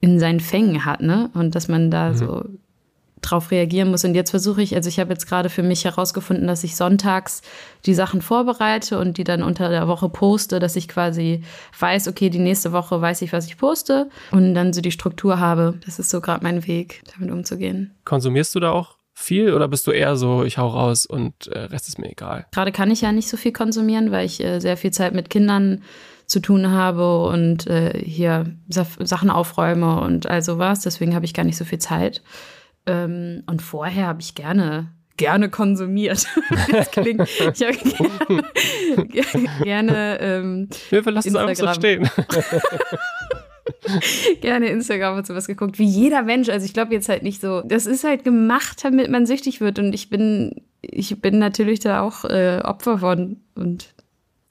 in 0.00 0.20
seinen 0.20 0.40
Fängen 0.40 0.84
hat, 0.84 1.00
ne? 1.00 1.30
Und 1.32 1.54
dass 1.54 1.66
man 1.66 1.90
da 1.90 2.10
mhm. 2.10 2.16
so 2.16 2.44
drauf 3.30 3.50
reagieren 3.50 3.90
muss. 3.90 4.04
Und 4.04 4.14
jetzt 4.14 4.30
versuche 4.30 4.62
ich, 4.62 4.74
also 4.74 4.88
ich 4.88 4.98
habe 4.98 5.12
jetzt 5.12 5.26
gerade 5.26 5.48
für 5.48 5.62
mich 5.62 5.84
herausgefunden, 5.84 6.46
dass 6.46 6.64
ich 6.64 6.76
sonntags 6.76 7.42
die 7.84 7.94
Sachen 7.94 8.22
vorbereite 8.22 8.98
und 8.98 9.18
die 9.18 9.24
dann 9.24 9.42
unter 9.42 9.68
der 9.68 9.88
Woche 9.88 10.08
poste, 10.08 10.58
dass 10.58 10.76
ich 10.76 10.88
quasi 10.88 11.42
weiß, 11.78 12.08
okay, 12.08 12.30
die 12.30 12.38
nächste 12.38 12.72
Woche 12.72 13.00
weiß 13.00 13.22
ich, 13.22 13.32
was 13.32 13.46
ich 13.46 13.58
poste 13.58 14.08
und 14.30 14.54
dann 14.54 14.72
so 14.72 14.80
die 14.80 14.92
Struktur 14.92 15.38
habe. 15.38 15.74
Das 15.84 15.98
ist 15.98 16.10
so 16.10 16.20
gerade 16.20 16.42
mein 16.42 16.66
Weg, 16.66 17.02
damit 17.14 17.32
umzugehen. 17.32 17.94
Konsumierst 18.04 18.54
du 18.54 18.60
da 18.60 18.70
auch 18.70 18.96
viel 19.18 19.54
oder 19.54 19.66
bist 19.66 19.86
du 19.86 19.92
eher 19.92 20.16
so, 20.16 20.44
ich 20.44 20.58
hau 20.58 20.68
raus 20.68 21.06
und 21.06 21.46
äh, 21.46 21.58
Rest 21.58 21.88
ist 21.88 21.98
mir 21.98 22.10
egal? 22.10 22.46
Gerade 22.52 22.70
kann 22.70 22.90
ich 22.90 23.00
ja 23.00 23.12
nicht 23.12 23.28
so 23.28 23.36
viel 23.36 23.52
konsumieren, 23.52 24.10
weil 24.10 24.26
ich 24.26 24.44
äh, 24.44 24.60
sehr 24.60 24.76
viel 24.76 24.90
Zeit 24.90 25.14
mit 25.14 25.30
Kindern 25.30 25.82
zu 26.26 26.40
tun 26.40 26.70
habe 26.70 27.24
und 27.26 27.66
äh, 27.66 27.98
hier 28.04 28.46
Sachen 28.68 29.30
aufräume 29.30 30.00
und 30.00 30.26
all 30.26 30.42
sowas. 30.42 30.80
Deswegen 30.80 31.14
habe 31.14 31.24
ich 31.24 31.34
gar 31.34 31.44
nicht 31.44 31.56
so 31.56 31.64
viel 31.64 31.78
Zeit. 31.78 32.22
Ähm, 32.86 33.42
und 33.46 33.62
vorher 33.62 34.06
habe 34.06 34.20
ich 34.20 34.34
gerne 34.34 34.92
gerne 35.16 35.48
konsumiert. 35.48 36.26
das 36.70 36.90
klingt, 36.90 37.22
ich 37.22 37.40
habe 37.40 37.76
gerne, 37.76 39.48
gerne 39.62 40.18
ähm, 40.20 40.68
Wir 40.90 41.02
verlassen 41.02 41.28
es 41.28 41.36
einfach 41.36 41.74
so 41.74 41.80
stehen. 41.80 42.08
gerne 44.40 44.66
Instagram 44.66 45.18
und 45.18 45.26
sowas 45.26 45.46
geguckt, 45.46 45.78
wie 45.78 45.86
jeder 45.86 46.22
Mensch. 46.22 46.48
Also 46.48 46.66
ich 46.66 46.74
glaube 46.74 46.92
jetzt 46.94 47.08
halt 47.08 47.22
nicht 47.22 47.40
so, 47.40 47.62
das 47.62 47.86
ist 47.86 48.04
halt 48.04 48.24
gemacht, 48.24 48.84
damit 48.84 49.10
man 49.10 49.26
süchtig 49.26 49.60
wird 49.60 49.78
und 49.78 49.92
ich 49.92 50.10
bin, 50.10 50.62
ich 50.82 51.20
bin 51.20 51.38
natürlich 51.38 51.80
da 51.80 52.02
auch 52.02 52.24
äh, 52.24 52.60
Opfer 52.62 52.98
von 52.98 53.38
und 53.54 53.94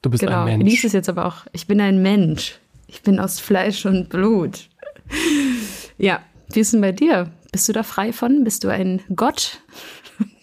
Du 0.01 0.11
bist 0.11 0.21
genau, 0.21 0.41
ein 0.41 0.45
Mensch. 0.45 0.59
Genieße 0.59 0.87
es 0.87 0.93
jetzt 0.93 1.09
aber 1.09 1.25
auch. 1.25 1.47
Ich 1.51 1.65
bin 1.65 1.81
ein 1.81 1.99
Mensch. 2.03 2.59
Ich 2.85 3.01
bin 3.01 3.19
aus 3.19 3.39
Fleisch 3.39 3.87
und 3.87 4.07
Blut. 4.09 4.69
Ja, 5.97 6.21
wie 6.51 6.59
ist 6.59 6.73
denn 6.73 6.81
bei 6.81 6.91
dir? 6.91 7.31
Bist 7.55 7.69
du 7.69 7.71
da 7.71 7.83
frei 7.83 8.11
von? 8.11 8.43
Bist 8.43 8.65
du 8.65 8.67
ein 8.67 8.99
Gott? 9.15 9.61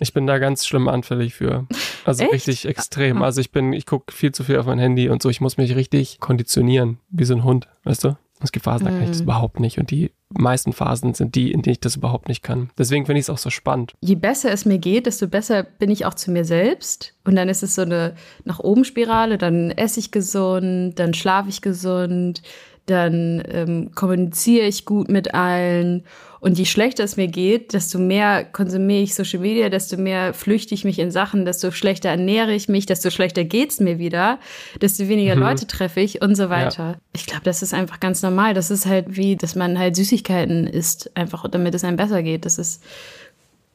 Ich 0.01 0.15
bin 0.15 0.27
da 0.27 0.39
ganz 0.39 0.67
schlimm 0.67 0.89
anfällig 0.89 1.35
für. 1.35 1.67
Also 2.07 2.25
Echt? 2.25 2.33
richtig 2.33 2.65
extrem. 2.65 3.21
Ah. 3.21 3.27
Also 3.27 3.43
ich 3.43 3.53
bin, 3.53 3.75
ich 3.75 3.85
gucke 3.85 4.15
viel 4.15 4.33
zu 4.33 4.45
viel 4.45 4.59
auf 4.59 4.65
mein 4.65 4.79
Handy 4.79 5.11
und 5.11 5.21
so. 5.21 5.29
Ich 5.29 5.43
muss 5.43 5.59
mich 5.59 5.77
richtig 5.77 6.21
konditionieren, 6.21 7.01
wie 7.11 7.25
so 7.25 7.35
ein 7.35 7.45
Hund, 7.45 7.69
weißt 7.85 8.05
du? 8.05 8.17
Es 8.41 8.51
gibt 8.51 8.65
Phasen, 8.65 8.87
da 8.87 8.93
kann 8.93 9.03
ich 9.03 9.11
das 9.11 9.19
mhm. 9.19 9.25
überhaupt 9.25 9.61
nicht. 9.61 9.77
Und 9.77 9.91
die 9.91 10.13
meisten 10.31 10.73
Phasen 10.73 11.13
sind 11.13 11.35
die, 11.35 11.53
in 11.53 11.61
denen 11.61 11.73
ich 11.73 11.81
das 11.81 11.97
überhaupt 11.97 12.29
nicht 12.29 12.43
kann. 12.43 12.71
Deswegen 12.79 13.05
finde 13.05 13.19
ich 13.19 13.27
es 13.27 13.31
auch 13.31 13.37
so 13.37 13.51
spannend. 13.51 13.93
Je 14.01 14.15
besser 14.15 14.51
es 14.51 14.65
mir 14.65 14.79
geht, 14.79 15.05
desto 15.05 15.29
besser 15.29 15.65
bin 15.65 15.91
ich 15.91 16.07
auch 16.07 16.15
zu 16.15 16.31
mir 16.31 16.47
selbst. 16.47 17.15
Und 17.25 17.37
dann 17.37 17.51
ist 17.51 17.63
es 17.63 17.75
so 17.75 17.83
eine 17.83 18.15
nach 18.45 18.59
oben 18.59 18.87
Spirale. 18.87 19.37
Dann 19.37 19.71
esse 19.71 20.01
ich 20.01 20.13
gesund, 20.13 20.99
dann 20.99 21.13
schlafe 21.13 21.51
ich 21.51 21.61
gesund, 21.61 22.41
dann 22.87 23.43
ähm, 23.49 23.91
kommuniziere 23.95 24.67
ich 24.67 24.87
gut 24.87 25.11
mit 25.11 25.35
allen. 25.35 26.05
Und 26.43 26.59
je 26.59 26.65
schlechter 26.65 27.05
es 27.05 27.17
mir 27.17 27.29
geht, 27.29 27.73
desto 27.73 28.01
mehr 28.01 28.45
konsumiere 28.45 29.03
ich 29.03 29.15
Social 29.15 29.39
Media, 29.39 29.69
desto 29.69 29.97
mehr 29.97 30.35
flüchte 30.35 30.75
ich 30.75 30.85
mich 30.85 30.99
in 30.99 31.13
Sachen, 31.13 31.45
desto 31.45 31.71
schlechter 31.71 32.09
ernähre 32.09 32.53
ich 32.53 32.69
mich, 32.69 32.85
desto 32.85 33.11
schlechter 33.11 33.45
geht's 33.45 33.79
mir 33.79 34.01
wieder, 34.01 34.41
desto 34.81 35.07
weniger 35.07 35.37
mhm. 35.37 35.43
Leute 35.43 35.69
treffe 35.69 36.01
ich 36.01 36.21
und 36.21 36.35
so 36.35 36.51
weiter. 36.51 36.85
Ja. 36.85 36.97
Ich 37.13 37.27
glaube, 37.27 37.45
das 37.45 37.63
ist 37.63 37.73
einfach 37.73 38.01
ganz 38.01 38.23
normal. 38.23 38.55
Das 38.55 38.73
ist 38.73 38.87
halt 38.87 39.17
wie, 39.17 39.37
dass 39.37 39.55
man 39.55 39.79
halt 39.79 39.95
Süßigkeiten 39.95 40.67
isst, 40.67 41.17
einfach 41.17 41.49
damit 41.49 41.77
es 41.77 41.85
einem 41.85 41.97
besser 41.97 42.25
geht. 42.25 42.45
Das 42.45 42.59
ist 42.59 42.83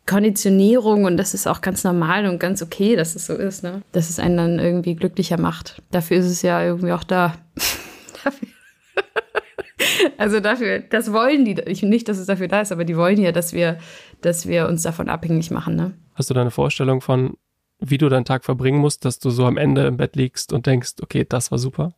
Konditionierung 0.05 1.05
und 1.05 1.15
das 1.15 1.33
ist 1.33 1.47
auch 1.47 1.61
ganz 1.61 1.85
normal 1.85 2.27
und 2.27 2.37
ganz 2.37 2.61
okay, 2.61 2.97
dass 2.97 3.15
es 3.15 3.27
so 3.27 3.35
ist, 3.35 3.63
ne? 3.63 3.81
Dass 3.93 4.09
es 4.09 4.19
einen 4.19 4.35
dann 4.35 4.59
irgendwie 4.59 4.95
glücklicher 4.95 5.39
macht. 5.39 5.81
Dafür 5.91 6.17
ist 6.17 6.25
es 6.25 6.41
ja 6.41 6.61
irgendwie 6.61 6.91
auch 6.91 7.05
da. 7.05 7.33
Dafür 8.25 8.49
also 10.17 10.39
dafür, 10.39 10.79
das 10.79 11.11
wollen 11.11 11.45
die, 11.45 11.59
ich 11.65 11.83
nicht, 11.83 12.07
dass 12.07 12.17
es 12.17 12.27
dafür 12.27 12.47
da 12.47 12.61
ist, 12.61 12.71
aber 12.71 12.85
die 12.85 12.97
wollen 12.97 13.19
ja, 13.19 13.31
dass 13.31 13.53
wir, 13.53 13.77
dass 14.21 14.47
wir 14.47 14.67
uns 14.67 14.83
davon 14.83 15.09
abhängig 15.09 15.51
machen. 15.51 15.75
Ne? 15.75 15.93
Hast 16.15 16.29
du 16.29 16.33
da 16.33 16.41
eine 16.41 16.51
Vorstellung 16.51 17.01
von, 17.01 17.37
wie 17.79 17.97
du 17.97 18.09
deinen 18.09 18.25
Tag 18.25 18.43
verbringen 18.43 18.79
musst, 18.79 19.05
dass 19.05 19.19
du 19.19 19.29
so 19.29 19.45
am 19.45 19.57
Ende 19.57 19.85
im 19.85 19.97
Bett 19.97 20.15
liegst 20.15 20.53
und 20.53 20.65
denkst, 20.65 20.95
okay, 21.01 21.25
das 21.27 21.51
war 21.51 21.57
super? 21.57 21.93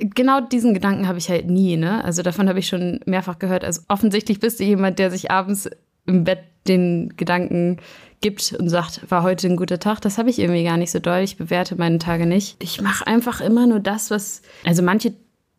Genau 0.00 0.40
diesen 0.40 0.74
Gedanken 0.74 1.06
habe 1.06 1.18
ich 1.18 1.28
halt 1.28 1.48
nie, 1.48 1.76
ne? 1.76 2.04
Also 2.04 2.22
davon 2.22 2.48
habe 2.48 2.58
ich 2.58 2.66
schon 2.66 3.00
mehrfach 3.06 3.38
gehört. 3.38 3.64
Also 3.64 3.82
offensichtlich 3.86 4.40
bist 4.40 4.58
du 4.58 4.64
jemand, 4.64 4.98
der 4.98 5.12
sich 5.12 5.30
abends 5.30 5.70
im 6.06 6.24
Bett 6.24 6.40
den 6.66 7.14
Gedanken 7.16 7.78
gibt 8.20 8.54
und 8.58 8.68
sagt, 8.68 9.08
war 9.10 9.22
heute 9.22 9.46
ein 9.46 9.56
guter 9.56 9.78
Tag. 9.78 10.00
Das 10.00 10.18
habe 10.18 10.30
ich 10.30 10.38
irgendwie 10.38 10.64
gar 10.64 10.76
nicht 10.76 10.90
so 10.90 10.98
doll. 10.98 11.20
Ich 11.20 11.36
bewerte 11.36 11.76
meine 11.76 11.98
Tage 11.98 12.26
nicht. 12.26 12.56
Ich 12.62 12.80
mache 12.80 13.06
einfach 13.06 13.40
immer 13.40 13.66
nur 13.66 13.80
das, 13.80 14.10
was. 14.10 14.42
Also 14.64 14.82
manche 14.82 15.14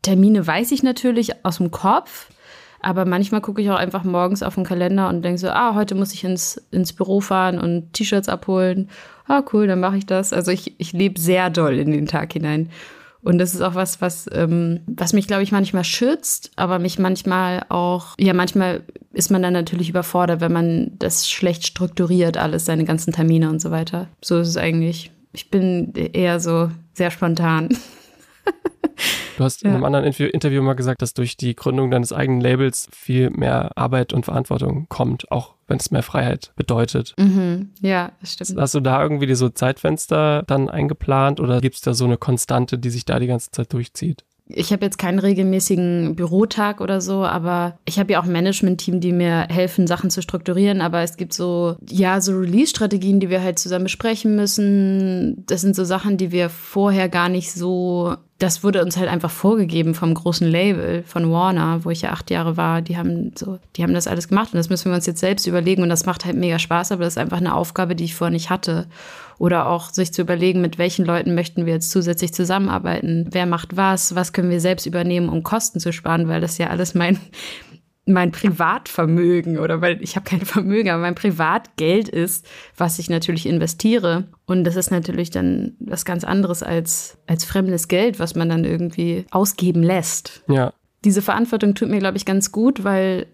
Termine 0.07 0.47
weiß 0.47 0.71
ich 0.71 0.83
natürlich 0.83 1.43
aus 1.43 1.57
dem 1.57 1.69
Kopf, 1.69 2.29
aber 2.79 3.03
manchmal 3.03 3.41
gucke 3.41 3.61
ich 3.61 3.69
auch 3.69 3.75
einfach 3.75 4.05
morgens 4.05 4.41
auf 4.41 4.55
den 4.55 4.63
Kalender 4.63 5.09
und 5.09 5.21
denke 5.21 5.37
so, 5.37 5.49
ah, 5.49 5.75
heute 5.75 5.95
muss 5.95 6.13
ich 6.13 6.23
ins, 6.23 6.55
ins 6.71 6.93
Büro 6.93 7.19
fahren 7.19 7.59
und 7.59 7.91
T-Shirts 7.91 8.29
abholen. 8.29 8.89
Ah, 9.27 9.43
cool, 9.51 9.67
dann 9.67 9.81
mache 9.81 9.97
ich 9.97 10.05
das. 10.05 10.31
Also 10.31 10.51
ich, 10.51 10.79
ich 10.79 10.93
lebe 10.93 11.19
sehr 11.19 11.49
doll 11.49 11.77
in 11.77 11.91
den 11.91 12.05
Tag 12.05 12.31
hinein. 12.31 12.69
Und 13.21 13.37
das 13.39 13.53
ist 13.53 13.59
auch 13.59 13.75
was, 13.75 13.99
was, 13.99 14.29
ähm, 14.31 14.79
was 14.87 15.11
mich, 15.11 15.27
glaube 15.27 15.43
ich, 15.43 15.51
manchmal 15.51 15.83
schützt, 15.83 16.51
aber 16.55 16.79
mich 16.79 16.97
manchmal 16.97 17.65
auch, 17.67 18.15
ja, 18.17 18.33
manchmal 18.33 18.83
ist 19.11 19.29
man 19.29 19.41
dann 19.41 19.51
natürlich 19.51 19.89
überfordert, 19.89 20.39
wenn 20.39 20.53
man 20.53 20.91
das 20.99 21.29
schlecht 21.29 21.67
strukturiert, 21.67 22.37
alles, 22.37 22.63
seine 22.63 22.85
ganzen 22.85 23.11
Termine 23.11 23.49
und 23.49 23.59
so 23.59 23.71
weiter. 23.71 24.07
So 24.21 24.39
ist 24.39 24.47
es 24.47 24.55
eigentlich. 24.55 25.11
Ich 25.33 25.49
bin 25.49 25.93
eher 25.95 26.39
so 26.39 26.71
sehr 26.93 27.11
spontan. 27.11 27.67
Du 29.37 29.43
hast 29.43 29.61
ja. 29.61 29.69
in 29.69 29.75
einem 29.75 29.85
anderen 29.85 30.05
Interview 30.05 30.63
mal 30.63 30.73
gesagt, 30.73 31.01
dass 31.03 31.13
durch 31.13 31.37
die 31.37 31.55
Gründung 31.55 31.91
deines 31.91 32.11
eigenen 32.11 32.41
Labels 32.41 32.89
viel 32.91 33.29
mehr 33.29 33.71
Arbeit 33.77 34.11
und 34.11 34.25
Verantwortung 34.25 34.87
kommt, 34.89 35.31
auch 35.31 35.53
wenn 35.67 35.77
es 35.77 35.91
mehr 35.91 36.01
Freiheit 36.01 36.53
bedeutet. 36.55 37.13
Mhm. 37.19 37.69
Ja, 37.79 38.13
das 38.19 38.33
stimmt. 38.33 38.59
Hast 38.59 38.73
du 38.73 38.79
da 38.79 39.01
irgendwie 39.01 39.33
so 39.35 39.49
Zeitfenster 39.49 40.41
dann 40.47 40.69
eingeplant 40.69 41.39
oder 41.39 41.61
gibt 41.61 41.75
es 41.75 41.81
da 41.81 41.93
so 41.93 42.05
eine 42.05 42.17
Konstante, 42.17 42.79
die 42.79 42.89
sich 42.89 43.05
da 43.05 43.19
die 43.19 43.27
ganze 43.27 43.51
Zeit 43.51 43.71
durchzieht? 43.73 44.25
Ich 44.49 44.71
habe 44.71 44.85
jetzt 44.85 44.97
keinen 44.97 45.19
regelmäßigen 45.19 46.15
Bürotag 46.15 46.81
oder 46.81 47.01
so, 47.01 47.25
aber 47.25 47.77
ich 47.85 47.99
habe 47.99 48.13
ja 48.13 48.19
auch 48.19 48.25
ein 48.25 48.31
Management-Team, 48.31 49.01
die 49.01 49.11
mir 49.11 49.47
helfen, 49.49 49.87
Sachen 49.87 50.09
zu 50.09 50.21
strukturieren. 50.21 50.81
Aber 50.81 51.01
es 51.01 51.17
gibt 51.17 51.33
so, 51.33 51.75
ja, 51.89 52.21
so 52.21 52.37
Release-Strategien, 52.37 53.19
die 53.19 53.29
wir 53.29 53.41
halt 53.41 53.59
zusammen 53.59 53.85
besprechen 53.85 54.35
müssen. 54.35 55.45
Das 55.47 55.61
sind 55.61 55.75
so 55.75 55.83
Sachen, 55.83 56.17
die 56.17 56.31
wir 56.31 56.49
vorher 56.49 57.09
gar 57.09 57.29
nicht 57.29 57.51
so 57.51 58.15
das 58.39 58.63
wurde 58.63 58.83
uns 58.83 58.97
halt 58.97 59.09
einfach 59.09 59.31
vorgegeben 59.31 59.95
vom 59.95 60.13
großen 60.13 60.47
Label 60.47 61.03
von 61.03 61.31
Warner, 61.31 61.83
wo 61.83 61.89
ich 61.89 62.03
ja 62.03 62.11
acht 62.11 62.29
Jahre 62.29 62.55
war. 62.55 62.83
Die 62.83 62.97
haben 62.97 63.31
so, 63.35 63.57
die 63.75 63.83
haben 63.83 63.95
das 63.95 64.07
alles 64.07 64.27
gemacht 64.27 64.53
und 64.53 64.57
das 64.57 64.69
müssen 64.69 64.91
wir 64.91 64.95
uns 64.95 65.07
jetzt 65.07 65.21
selbst 65.21 65.47
überlegen 65.47 65.81
und 65.81 65.89
das 65.89 66.05
macht 66.05 66.23
halt 66.23 66.37
mega 66.37 66.59
Spaß, 66.59 66.91
aber 66.91 67.03
das 67.03 67.13
ist 67.13 67.17
einfach 67.17 67.37
eine 67.37 67.55
Aufgabe, 67.55 67.95
die 67.95 68.03
ich 68.03 68.15
vorher 68.15 68.31
nicht 68.31 68.51
hatte. 68.51 68.85
Oder 69.39 69.67
auch 69.67 69.91
sich 69.91 70.13
zu 70.13 70.21
überlegen, 70.21 70.61
mit 70.61 70.77
welchen 70.77 71.05
Leuten 71.05 71.35
möchten 71.35 71.65
wir 71.65 71.73
jetzt 71.73 71.91
zusätzlich 71.91 72.33
zusammenarbeiten, 72.33 73.27
wer 73.31 73.45
macht 73.45 73.77
was, 73.77 74.15
was 74.15 74.33
können 74.33 74.49
wir 74.49 74.59
selbst 74.59 74.85
übernehmen, 74.85 75.29
um 75.29 75.43
Kosten 75.43 75.79
zu 75.79 75.93
sparen, 75.93 76.27
weil 76.27 76.41
das 76.41 76.57
ja 76.57 76.67
alles 76.67 76.95
mein 76.95 77.19
mein 78.07 78.31
Privatvermögen 78.31 79.59
oder 79.59 79.81
weil 79.81 80.01
ich 80.01 80.15
habe 80.15 80.27
kein 80.27 80.41
Vermögen, 80.45 80.89
aber 80.89 81.01
mein 81.01 81.15
Privatgeld 81.15 82.07
ist, 82.09 82.47
was 82.75 82.99
ich 82.99 83.09
natürlich 83.09 83.45
investiere. 83.45 84.25
Und 84.45 84.63
das 84.63 84.75
ist 84.75 84.91
natürlich 84.91 85.29
dann 85.29 85.73
was 85.79 86.05
ganz 86.05 86.23
anderes 86.23 86.63
als, 86.63 87.17
als 87.27 87.43
fremdes 87.43 87.87
Geld, 87.87 88.19
was 88.19 88.33
man 88.33 88.49
dann 88.49 88.63
irgendwie 88.63 89.25
ausgeben 89.29 89.83
lässt. 89.83 90.43
Ja. 90.47 90.73
Diese 91.03 91.21
Verantwortung 91.21 91.75
tut 91.75 91.89
mir, 91.89 91.99
glaube 91.99 92.17
ich, 92.17 92.25
ganz 92.25 92.51
gut, 92.51 92.83
weil 92.83 93.27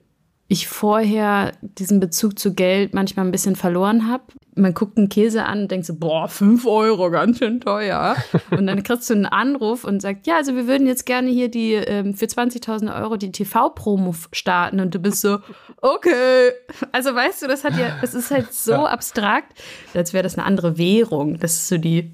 ich 0.54 0.68
vorher 0.68 1.52
diesen 1.62 2.00
Bezug 2.00 2.38
zu 2.38 2.54
Geld 2.54 2.94
manchmal 2.94 3.26
ein 3.26 3.32
bisschen 3.32 3.56
verloren 3.56 4.08
habe. 4.08 4.24
Man 4.56 4.76
guckt 4.76 5.00
einen 5.00 5.10
Käse 5.10 5.46
an 5.46 5.64
und 5.64 5.72
denkt 5.72 5.88
so, 5.88 5.96
boah, 5.96 6.28
fünf 6.28 6.68
Euro, 6.68 7.10
ganz 7.10 7.40
schön 7.40 7.60
teuer. 7.60 8.16
Und 8.52 8.68
dann 8.68 8.84
kriegst 8.84 9.10
du 9.10 9.16
einen 9.16 9.26
Anruf 9.26 9.84
und 9.84 10.00
sagt, 10.00 10.28
ja, 10.28 10.36
also 10.36 10.54
wir 10.56 10.68
würden 10.68 10.86
jetzt 10.86 11.08
gerne 11.08 11.32
hier 11.32 11.50
die 11.50 11.74
ähm, 11.74 12.14
für 12.14 12.26
20.000 12.26 12.96
Euro 13.02 13.18
die 13.18 13.32
TV-Promo 13.32 14.14
starten. 14.32 14.80
Und 14.80 14.94
du 14.94 15.00
bist 15.00 15.22
so, 15.22 15.40
okay. 15.82 16.52
Also 16.92 17.16
weißt 17.16 17.42
du, 17.42 17.48
das 17.48 17.64
hat 17.64 17.76
ja, 17.80 17.98
das 18.00 18.14
ist 18.14 18.30
halt 18.30 18.54
so 18.54 18.72
ja. 18.74 18.86
abstrakt, 18.86 19.60
als 19.96 20.14
wäre 20.14 20.22
das 20.22 20.38
eine 20.38 20.46
andere 20.46 20.78
Währung. 20.78 21.40
Das 21.40 21.54
ist 21.54 21.68
so 21.68 21.80
die, 21.80 22.12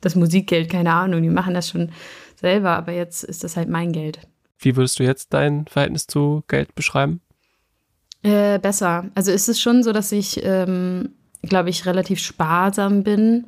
das 0.00 0.16
Musikgeld, 0.16 0.68
keine 0.68 0.92
Ahnung, 0.92 1.22
die 1.22 1.30
machen 1.30 1.54
das 1.54 1.68
schon 1.68 1.92
selber, 2.34 2.70
aber 2.70 2.90
jetzt 2.90 3.22
ist 3.22 3.44
das 3.44 3.56
halt 3.56 3.68
mein 3.68 3.92
Geld. 3.92 4.18
Wie 4.58 4.74
würdest 4.74 4.98
du 4.98 5.04
jetzt 5.04 5.32
dein 5.32 5.66
Verhältnis 5.66 6.08
zu 6.08 6.42
Geld 6.48 6.74
beschreiben? 6.74 7.20
Äh, 8.26 8.58
besser. 8.58 9.04
Also 9.14 9.30
ist 9.30 9.48
es 9.48 9.60
schon 9.60 9.84
so, 9.84 9.92
dass 9.92 10.10
ich, 10.10 10.40
ähm, 10.42 11.10
glaube 11.42 11.70
ich, 11.70 11.86
relativ 11.86 12.18
sparsam 12.18 13.04
bin, 13.04 13.46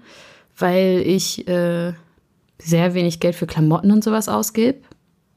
weil 0.56 1.02
ich 1.04 1.48
äh, 1.48 1.94
sehr 2.58 2.94
wenig 2.94 3.18
Geld 3.18 3.34
für 3.34 3.48
Klamotten 3.48 3.90
und 3.90 4.04
sowas 4.04 4.28
ausgebe 4.28 4.78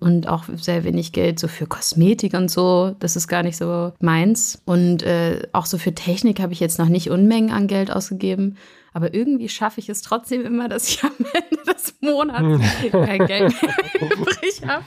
und 0.01 0.27
auch 0.27 0.45
sehr 0.55 0.83
wenig 0.83 1.11
Geld 1.11 1.39
so 1.39 1.47
für 1.47 1.67
Kosmetik 1.67 2.33
und 2.33 2.49
so. 2.49 2.95
Das 2.99 3.15
ist 3.15 3.27
gar 3.27 3.43
nicht 3.43 3.55
so 3.55 3.93
meins. 3.99 4.61
Und 4.65 5.03
äh, 5.03 5.47
auch 5.53 5.67
so 5.67 5.77
für 5.77 5.93
Technik 5.93 6.39
habe 6.39 6.53
ich 6.53 6.59
jetzt 6.59 6.79
noch 6.79 6.89
nicht 6.89 7.11
Unmengen 7.11 7.51
an 7.51 7.67
Geld 7.67 7.91
ausgegeben. 7.91 8.57
Aber 8.93 9.13
irgendwie 9.13 9.47
schaffe 9.47 9.79
ich 9.79 9.87
es 9.89 10.01
trotzdem 10.01 10.43
immer, 10.43 10.67
dass 10.67 10.89
ich 10.89 11.03
am 11.03 11.11
Ende 11.17 11.63
des 11.71 11.95
Monats 12.01 12.91
kein 12.91 13.25
Geld 13.27 13.61
mehr 13.61 13.75
übrig 14.11 14.61
habe. 14.65 14.83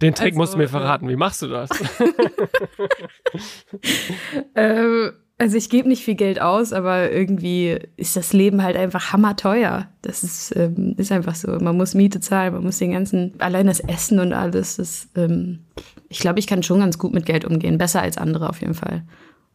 Den 0.00 0.14
Trick 0.14 0.32
also, 0.32 0.38
musst 0.38 0.54
du 0.54 0.58
mir 0.58 0.64
also, 0.64 0.78
verraten. 0.78 1.08
Wie 1.08 1.16
machst 1.16 1.42
du 1.42 1.48
das? 1.48 1.68
ähm, 4.56 5.12
also 5.38 5.56
ich 5.56 5.68
gebe 5.68 5.88
nicht 5.88 6.04
viel 6.04 6.14
Geld 6.14 6.40
aus, 6.40 6.72
aber 6.72 7.12
irgendwie 7.12 7.78
ist 7.96 8.16
das 8.16 8.32
Leben 8.32 8.62
halt 8.62 8.76
einfach 8.76 9.12
hammerteuer. 9.12 9.88
Das 10.00 10.24
ist, 10.24 10.56
ähm, 10.56 10.94
ist 10.96 11.12
einfach 11.12 11.34
so. 11.34 11.50
Man 11.58 11.76
muss 11.76 11.94
Miete 11.94 12.20
zahlen, 12.20 12.54
man 12.54 12.62
muss 12.62 12.78
den 12.78 12.92
ganzen, 12.92 13.34
allein 13.38 13.66
das 13.66 13.80
Essen 13.80 14.18
und 14.18 14.32
alles. 14.32 14.76
Das, 14.76 15.08
ähm, 15.14 15.64
ich 16.08 16.20
glaube, 16.20 16.38
ich 16.38 16.46
kann 16.46 16.62
schon 16.62 16.80
ganz 16.80 16.98
gut 16.98 17.12
mit 17.12 17.26
Geld 17.26 17.44
umgehen. 17.44 17.76
Besser 17.76 18.00
als 18.00 18.16
andere 18.16 18.48
auf 18.48 18.62
jeden 18.62 18.74
Fall. 18.74 19.04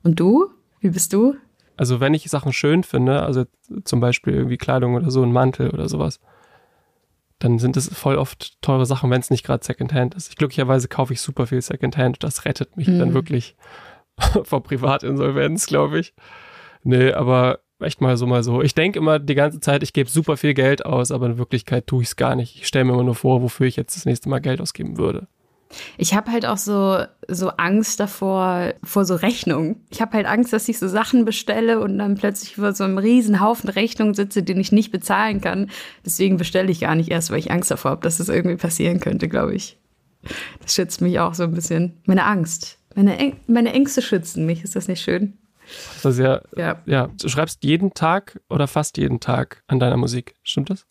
Und 0.04 0.20
du? 0.20 0.50
Wie 0.82 0.90
bist 0.90 1.14
du? 1.14 1.36
Also 1.78 2.00
wenn 2.00 2.14
ich 2.14 2.30
Sachen 2.30 2.54
schön 2.54 2.84
finde, 2.84 3.24
also 3.24 3.46
zum 3.84 4.02
Beispiel 4.02 4.34
irgendwie 4.34 4.58
Kleidung 4.58 4.94
oder 4.94 5.10
so, 5.10 5.24
ein 5.24 5.32
Mantel 5.32 5.72
oder 5.72 5.90
sowas, 5.90 6.20
dann 7.40 7.58
sind 7.58 7.76
es 7.76 7.92
voll 7.92 8.18
oft 8.18 8.62
teure 8.62 8.86
Sachen, 8.86 9.10
wenn 9.10 9.20
es 9.20 9.32
nicht 9.32 9.44
gerade 9.44 9.66
Secondhand 9.66 10.14
ist. 10.14 10.30
Ich, 10.30 10.36
glücklicherweise 10.36 10.88
kaufe 10.88 11.14
ich 11.14 11.22
super 11.22 11.48
viel 11.48 11.62
Secondhand. 11.62 12.24
Das 12.24 12.46
rettet 12.46 12.78
mich 12.78 12.88
mhm. 12.88 13.00
dann 13.00 13.14
wirklich 13.16 13.56
vor 14.44 14.64
Privatinsolvenz, 14.64 15.68
glaube 15.68 16.00
ich. 16.00 16.14
Nee, 16.84 17.12
aber 17.12 17.60
echt 17.80 18.02
mal 18.02 18.18
so, 18.18 18.28
mal 18.28 18.44
so. 18.44 18.62
Ich 18.62 18.76
denke 18.76 19.00
immer 19.00 19.20
die 19.20 19.36
ganze 19.36 19.60
Zeit, 19.60 19.84
ich 19.84 19.94
gebe 19.94 20.10
super 20.10 20.38
viel 20.38 20.54
Geld 20.54 20.86
aus, 20.86 21.12
aber 21.12 21.28
in 21.28 21.38
Wirklichkeit 21.38 21.88
tue 21.88 22.02
ich 22.04 22.10
es 22.10 22.16
gar 22.16 22.36
nicht. 22.36 22.56
Ich 22.58 22.68
stelle 22.68 22.86
mir 22.86 22.94
immer 22.94 23.04
nur 23.04 23.16
vor, 23.16 23.42
wofür 23.42 23.68
ich 23.68 23.76
jetzt 23.76 23.96
das 23.96 24.06
nächste 24.06 24.30
Mal 24.30 24.40
Geld 24.40 24.62
ausgeben 24.62 24.98
würde. 24.98 25.28
Ich 25.98 26.14
habe 26.14 26.32
halt 26.32 26.46
auch 26.46 26.58
so, 26.58 27.04
so 27.28 27.50
Angst 27.52 28.00
davor, 28.00 28.74
vor 28.84 29.06
so 29.06 29.16
Rechnungen. 29.16 29.86
Ich 29.90 30.02
habe 30.02 30.14
halt 30.14 30.26
Angst, 30.26 30.52
dass 30.52 30.68
ich 30.68 30.80
so 30.80 30.88
Sachen 30.88 31.24
bestelle 31.24 31.80
und 31.80 31.98
dann 31.98 32.16
plötzlich 32.16 32.56
vor 32.56 32.74
so 32.74 32.84
einem 32.84 32.98
riesen 32.98 33.40
Haufen 33.40 33.70
Rechnungen 33.70 34.14
sitze, 34.14 34.44
den 34.44 34.60
ich 34.60 34.72
nicht 34.72 34.92
bezahlen 34.92 35.40
kann. 35.40 35.70
Deswegen 36.06 36.38
bestelle 36.38 36.72
ich 36.72 36.82
gar 36.82 36.96
nicht 36.96 37.10
erst, 37.10 37.32
weil 37.32 37.40
ich 37.40 37.52
Angst 37.52 37.72
davor 37.72 37.92
habe, 37.92 38.02
dass 38.02 38.18
das 38.18 38.28
irgendwie 38.28 38.58
passieren 38.58 39.00
könnte, 39.00 39.30
glaube 39.30 39.56
ich. 39.56 39.78
Das 40.62 40.76
schützt 40.76 41.02
mich 41.02 41.20
auch 41.20 41.34
so 41.34 41.44
ein 41.44 41.54
bisschen. 41.54 42.02
Meine 42.06 42.26
Angst. 42.26 42.78
Meine, 42.96 43.18
Äng 43.18 43.38
meine 43.48 43.74
Ängste 43.74 44.02
schützen 44.02 44.46
mich. 44.46 44.64
Ist 44.64 44.76
das 44.76 44.88
nicht 44.88 45.02
schön? 45.02 45.38
Das 46.04 46.14
ist 46.14 46.20
ja, 46.20 46.42
ja. 46.58 46.82
ja. 46.86 47.10
Du 47.20 47.30
schreibst 47.30 47.64
jeden 47.64 47.94
Tag 47.94 48.40
oder 48.50 48.68
fast 48.68 48.98
jeden 48.98 49.20
Tag 49.20 49.64
an 49.68 49.80
deiner 49.80 49.98
Musik. 49.98 50.36
Stimmt 50.44 50.70
das? 50.70 50.86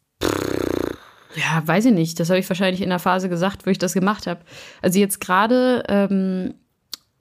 Ja, 1.36 1.62
weiß 1.64 1.86
ich 1.86 1.92
nicht. 1.92 2.18
Das 2.18 2.30
habe 2.30 2.40
ich 2.40 2.48
wahrscheinlich 2.48 2.82
in 2.82 2.88
der 2.88 2.98
Phase 2.98 3.28
gesagt, 3.28 3.66
wo 3.66 3.70
ich 3.70 3.78
das 3.78 3.92
gemacht 3.92 4.26
habe. 4.26 4.40
Also 4.82 4.98
jetzt 4.98 5.20
gerade 5.20 5.84
ähm, 5.88 6.54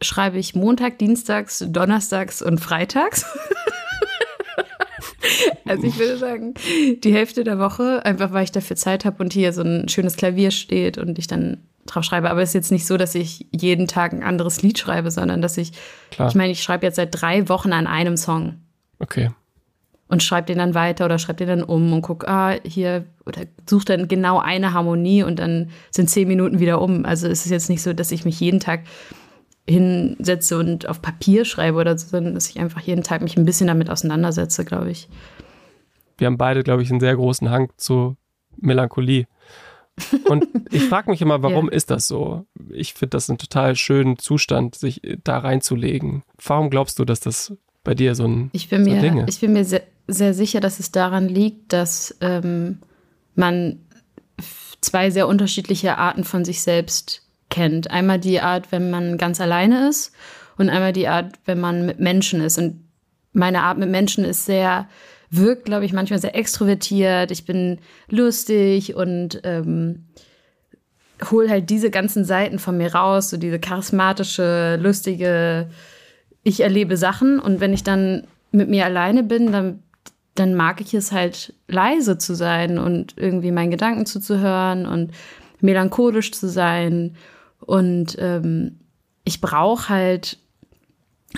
schreibe 0.01 0.37
ich 0.37 0.55
Montag, 0.55 0.97
Dienstags, 0.97 1.63
Donnerstags 1.67 2.41
und 2.41 2.59
Freitags. 2.59 3.25
also 5.65 5.83
ich 5.83 5.99
würde 5.99 6.17
sagen, 6.17 6.53
die 7.03 7.13
Hälfte 7.13 7.43
der 7.43 7.59
Woche, 7.59 8.05
einfach 8.05 8.31
weil 8.31 8.45
ich 8.45 8.51
dafür 8.51 8.75
Zeit 8.75 9.05
habe 9.05 9.21
und 9.21 9.33
hier 9.33 9.53
so 9.53 9.61
ein 9.61 9.89
schönes 9.89 10.15
Klavier 10.15 10.51
steht 10.51 10.97
und 10.97 11.19
ich 11.19 11.27
dann 11.27 11.65
drauf 11.89 12.03
schreibe. 12.03 12.29
Aber 12.29 12.41
es 12.41 12.49
ist 12.49 12.55
jetzt 12.55 12.71
nicht 12.71 12.87
so, 12.87 12.97
dass 12.97 13.15
ich 13.15 13.47
jeden 13.51 13.87
Tag 13.87 14.13
ein 14.13 14.23
anderes 14.23 14.61
Lied 14.61 14.79
schreibe, 14.79 15.11
sondern 15.11 15.41
dass 15.41 15.57
ich, 15.57 15.73
Klar. 16.11 16.29
ich 16.29 16.35
meine, 16.35 16.51
ich 16.51 16.63
schreibe 16.63 16.85
jetzt 16.85 16.95
seit 16.95 17.09
drei 17.11 17.49
Wochen 17.49 17.73
an 17.73 17.87
einem 17.87 18.17
Song. 18.17 18.61
Okay 18.99 19.29
und 20.09 20.23
schreibt 20.23 20.49
den 20.49 20.57
dann 20.57 20.73
weiter 20.73 21.05
oder 21.05 21.19
schreibt 21.19 21.39
den 21.39 21.47
dann 21.47 21.63
um 21.63 21.93
und 21.93 22.01
guckt, 22.01 22.27
ah, 22.27 22.55
hier, 22.65 23.05
oder 23.25 23.43
sucht 23.69 23.89
dann 23.89 24.07
genau 24.07 24.39
eine 24.39 24.73
Harmonie 24.73 25.23
und 25.23 25.37
dann 25.37 25.69
sind 25.91 26.09
zehn 26.09 26.27
Minuten 26.27 26.59
wieder 26.59 26.81
um. 26.81 27.05
Also 27.05 27.27
es 27.27 27.45
ist 27.45 27.51
jetzt 27.51 27.69
nicht 27.69 27.83
so, 27.83 27.93
dass 27.93 28.11
ich 28.11 28.25
mich 28.25 28.39
jeden 28.39 28.59
Tag 28.59 28.81
hinsetze 29.67 30.57
und 30.57 30.89
auf 30.89 31.01
Papier 31.01 31.45
schreibe 31.45 31.77
oder 31.77 31.95
so, 31.95 32.07
sondern 32.07 32.33
dass 32.33 32.49
ich 32.49 32.59
einfach 32.59 32.81
jeden 32.81 33.03
Tag 33.03 33.21
mich 33.21 33.37
ein 33.37 33.45
bisschen 33.45 33.67
damit 33.67 33.91
auseinandersetze, 33.91 34.65
glaube 34.65 34.89
ich. 34.89 35.07
Wir 36.17 36.25
haben 36.25 36.39
beide, 36.39 36.63
glaube 36.63 36.81
ich, 36.81 36.89
einen 36.89 36.99
sehr 36.99 37.15
großen 37.15 37.51
Hang 37.51 37.69
zu 37.77 38.17
Melancholie. 38.57 39.25
Und 40.25 40.47
ich 40.71 40.83
frage 40.83 41.09
mich 41.09 41.21
immer, 41.21 41.41
warum 41.43 41.67
ja. 41.67 41.73
ist 41.73 41.89
das 41.91 42.07
so? 42.07 42.45
Ich 42.71 42.93
finde 42.93 43.11
das 43.11 43.29
einen 43.29 43.37
total 43.37 43.75
schönen 43.75 44.17
Zustand, 44.17 44.75
sich 44.75 45.01
da 45.23 45.39
reinzulegen. 45.39 46.23
Warum 46.43 46.69
glaubst 46.69 46.99
du, 46.99 47.05
dass 47.05 47.19
das 47.19 47.53
bei 47.83 47.95
dir 47.95 48.15
so 48.15 48.25
ein 48.25 48.49
ich 48.53 48.69
bin 48.69 48.83
so 48.83 48.91
mir, 48.91 49.01
Dinge? 49.01 49.25
Ich 49.27 49.39
bin 49.39 49.53
mir 49.53 49.65
sehr, 49.65 49.83
sehr 50.07 50.33
sicher, 50.33 50.59
dass 50.59 50.79
es 50.79 50.91
daran 50.91 51.27
liegt, 51.27 51.73
dass 51.73 52.15
ähm, 52.21 52.79
man 53.35 53.79
zwei 54.81 55.09
sehr 55.09 55.27
unterschiedliche 55.27 55.97
Arten 55.97 56.23
von 56.23 56.45
sich 56.45 56.61
selbst 56.61 57.23
kennt. 57.49 57.91
Einmal 57.91 58.19
die 58.19 58.41
Art, 58.41 58.71
wenn 58.71 58.89
man 58.89 59.17
ganz 59.17 59.41
alleine 59.41 59.89
ist 59.89 60.13
und 60.57 60.69
einmal 60.69 60.93
die 60.93 61.07
Art, 61.07 61.33
wenn 61.45 61.59
man 61.59 61.85
mit 61.85 61.99
Menschen 61.99 62.41
ist. 62.41 62.57
Und 62.57 62.83
meine 63.33 63.63
Art 63.63 63.77
mit 63.77 63.89
Menschen 63.89 64.23
ist 64.23 64.45
sehr, 64.45 64.87
wirkt, 65.31 65.65
glaube 65.65 65.85
ich, 65.85 65.93
manchmal 65.93 66.19
sehr 66.19 66.35
extrovertiert. 66.35 67.31
Ich 67.31 67.45
bin 67.45 67.79
lustig 68.09 68.95
und 68.95 69.41
ähm, 69.43 70.05
hole 71.29 71.49
halt 71.49 71.69
diese 71.69 71.89
ganzen 71.89 72.25
Seiten 72.25 72.59
von 72.59 72.77
mir 72.77 72.93
raus, 72.93 73.29
so 73.29 73.37
diese 73.37 73.59
charismatische, 73.59 74.77
lustige, 74.81 75.69
ich 76.43 76.61
erlebe 76.61 76.97
Sachen 76.97 77.39
und 77.39 77.59
wenn 77.59 77.73
ich 77.73 77.83
dann 77.83 78.25
mit 78.51 78.69
mir 78.69 78.85
alleine 78.85 79.23
bin, 79.23 79.51
dann, 79.51 79.83
dann 80.35 80.55
mag 80.55 80.81
ich 80.81 80.93
es 80.93 81.11
halt 81.11 81.53
leise 81.67 82.17
zu 82.17 82.33
sein 82.33 82.79
und 82.79 83.15
irgendwie 83.17 83.51
meinen 83.51 83.71
Gedanken 83.71 84.05
zuzuhören 84.05 84.85
und 84.85 85.11
melancholisch 85.61 86.31
zu 86.31 86.47
sein. 86.47 87.15
Und 87.59 88.15
ähm, 88.19 88.79
ich 89.25 89.41
brauche 89.41 89.89
halt, 89.89 90.37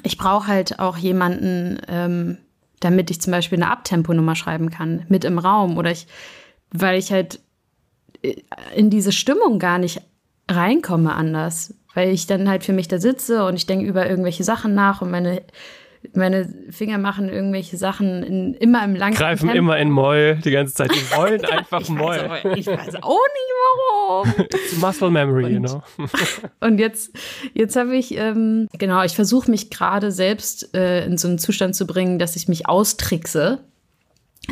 ich 0.04 0.18
brauche 0.18 0.48
halt 0.48 0.80
auch 0.80 0.98
jemanden, 0.98 1.80
ähm, 1.88 2.38
damit 2.82 3.10
ich 3.10 3.22
zum 3.22 3.32
Beispiel 3.32 3.62
eine 3.62 3.72
Abtemponummer 3.72 4.36
schreiben 4.36 4.70
kann, 4.70 5.06
mit 5.08 5.24
im 5.24 5.40
Raum. 5.40 5.78
Oder 5.78 5.92
ich, 5.92 6.08
weil 6.72 7.00
ich 7.00 7.12
halt 7.12 7.40
äh, 8.22 8.36
in 8.76 8.90
diese 8.90 9.14
Stimmung 9.14 9.58
gar 9.58 9.78
nicht 9.78 10.02
reinkomme 10.50 11.14
anders 11.14 11.74
weil 11.94 12.10
ich 12.10 12.28
dann 12.28 12.50
halt 12.50 12.64
für 12.64 12.74
mich 12.74 12.88
da 12.88 13.00
sitze 13.00 13.46
und 13.46 13.56
ich 13.56 13.66
denke 13.66 13.86
über 13.86 14.10
irgendwelche 14.10 14.44
Sachen 14.44 14.74
nach 14.74 15.02
und 15.02 15.12
meine 15.12 15.42
meine 16.14 16.52
Finger 16.70 16.98
machen 16.98 17.30
irgendwelche 17.30 17.78
Sachen 17.78 18.24
in, 18.24 18.54
immer 18.56 18.84
im 18.84 18.96
langen 18.96 19.16
Greifen 19.16 19.48
Tempo. 19.48 19.58
immer 19.58 19.78
in 19.78 19.92
Moll 19.92 20.40
die 20.44 20.52
ganze 20.52 20.74
Zeit. 20.74 20.92
Die 20.92 21.16
wollen 21.16 21.44
einfach 21.46 21.88
Moll. 21.90 22.18
ich 22.56 22.68
weiß 22.68 22.96
auch 23.04 23.18
nicht 23.18 23.52
warum. 23.62 24.34
Muscle 24.80 25.12
Memory, 25.12 25.46
und, 25.46 25.54
you 25.54 25.60
know. 25.60 25.84
und 26.60 26.80
jetzt, 26.80 27.12
jetzt 27.54 27.76
habe 27.76 27.96
ich, 27.96 28.18
ähm, 28.18 28.68
genau, 28.78 29.04
ich 29.04 29.16
versuche 29.16 29.50
mich 29.50 29.70
gerade 29.70 30.12
selbst 30.12 30.76
äh, 30.76 31.06
in 31.06 31.18
so 31.18 31.28
einen 31.28 31.38
Zustand 31.38 31.76
zu 31.76 31.86
bringen, 31.86 32.20
dass 32.20 32.36
ich 32.36 32.48
mich 32.48 32.68
austrickse. 32.68 33.60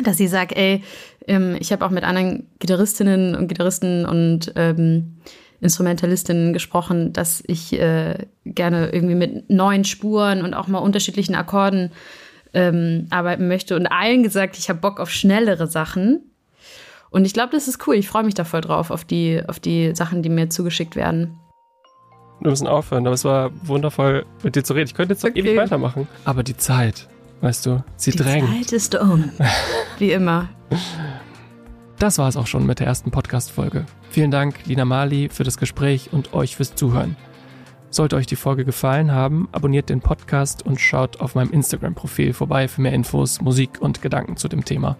Dass 0.04 0.20
ich 0.20 0.30
sage, 0.30 0.56
ey, 0.56 0.84
ähm, 1.26 1.56
ich 1.58 1.72
habe 1.72 1.84
auch 1.84 1.90
mit 1.90 2.04
anderen 2.04 2.46
Gitarristinnen 2.60 3.34
und 3.34 3.48
Gitarristen 3.48 4.06
und 4.06 4.52
ähm, 4.54 5.16
Instrumentalistinnen 5.60 6.52
gesprochen, 6.52 7.12
dass 7.12 7.42
ich 7.46 7.72
äh, 7.74 8.26
gerne 8.44 8.90
irgendwie 8.90 9.14
mit 9.14 9.50
neuen 9.50 9.84
Spuren 9.84 10.42
und 10.42 10.54
auch 10.54 10.68
mal 10.68 10.78
unterschiedlichen 10.78 11.34
Akkorden 11.34 11.92
ähm, 12.54 13.06
arbeiten 13.10 13.46
möchte 13.48 13.76
und 13.76 13.86
allen 13.86 14.22
gesagt, 14.22 14.58
ich 14.58 14.68
habe 14.68 14.80
Bock 14.80 15.00
auf 15.00 15.10
schnellere 15.10 15.66
Sachen. 15.66 16.20
Und 17.10 17.24
ich 17.24 17.34
glaube, 17.34 17.52
das 17.52 17.68
ist 17.68 17.86
cool. 17.86 17.96
Ich 17.96 18.08
freue 18.08 18.22
mich 18.22 18.34
da 18.34 18.44
voll 18.44 18.60
drauf, 18.60 18.90
auf 18.90 19.04
die, 19.04 19.42
auf 19.46 19.60
die 19.60 19.94
Sachen, 19.94 20.22
die 20.22 20.28
mir 20.28 20.48
zugeschickt 20.48 20.96
werden. 20.96 21.36
Wir 22.40 22.50
müssen 22.50 22.66
aufhören, 22.66 23.06
aber 23.06 23.14
es 23.14 23.24
war 23.24 23.50
wundervoll, 23.66 24.24
mit 24.42 24.56
dir 24.56 24.64
zu 24.64 24.72
reden. 24.72 24.86
Ich 24.86 24.94
könnte 24.94 25.12
jetzt 25.12 25.22
noch 25.22 25.30
okay. 25.30 25.40
ewig 25.40 25.58
weitermachen. 25.58 26.08
Aber 26.24 26.42
die 26.42 26.56
Zeit, 26.56 27.08
weißt 27.42 27.66
du, 27.66 27.84
sie 27.96 28.12
die 28.12 28.18
drängt. 28.18 28.48
Die 28.48 28.62
Zeit 28.62 28.72
ist 28.72 28.94
um. 28.94 29.30
Wie 29.98 30.12
immer. 30.12 30.48
Das 32.00 32.16
war 32.16 32.30
es 32.30 32.38
auch 32.38 32.46
schon 32.46 32.64
mit 32.64 32.80
der 32.80 32.86
ersten 32.86 33.10
Podcast-Folge. 33.10 33.84
Vielen 34.08 34.30
Dank, 34.30 34.64
Lina 34.64 34.86
Mali, 34.86 35.28
für 35.28 35.44
das 35.44 35.58
Gespräch 35.58 36.14
und 36.14 36.32
euch 36.32 36.56
fürs 36.56 36.74
Zuhören. 36.74 37.14
Sollte 37.90 38.16
euch 38.16 38.26
die 38.26 38.36
Folge 38.36 38.64
gefallen 38.64 39.12
haben, 39.12 39.50
abonniert 39.52 39.90
den 39.90 40.00
Podcast 40.00 40.64
und 40.64 40.80
schaut 40.80 41.20
auf 41.20 41.34
meinem 41.34 41.50
Instagram-Profil 41.50 42.32
vorbei 42.32 42.68
für 42.68 42.80
mehr 42.80 42.94
Infos, 42.94 43.42
Musik 43.42 43.82
und 43.82 44.00
Gedanken 44.00 44.38
zu 44.38 44.48
dem 44.48 44.64
Thema. 44.64 44.96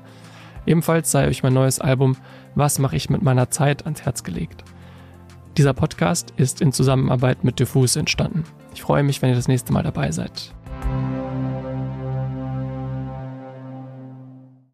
Ebenfalls 0.66 1.10
sei 1.10 1.26
euch 1.26 1.42
mein 1.42 1.54
neues 1.54 1.80
Album 1.80 2.18
Was 2.54 2.78
mache 2.78 2.96
ich 2.96 3.08
mit 3.08 3.22
meiner 3.22 3.50
Zeit 3.50 3.86
ans 3.86 4.02
Herz 4.02 4.22
gelegt. 4.22 4.62
Dieser 5.56 5.72
Podcast 5.72 6.34
ist 6.36 6.60
in 6.60 6.70
Zusammenarbeit 6.70 7.44
mit 7.44 7.60
Diffus 7.60 7.96
entstanden. 7.96 8.44
Ich 8.74 8.82
freue 8.82 9.04
mich, 9.04 9.22
wenn 9.22 9.30
ihr 9.30 9.36
das 9.36 9.48
nächste 9.48 9.72
Mal 9.72 9.84
dabei 9.84 10.12
seid. 10.12 10.52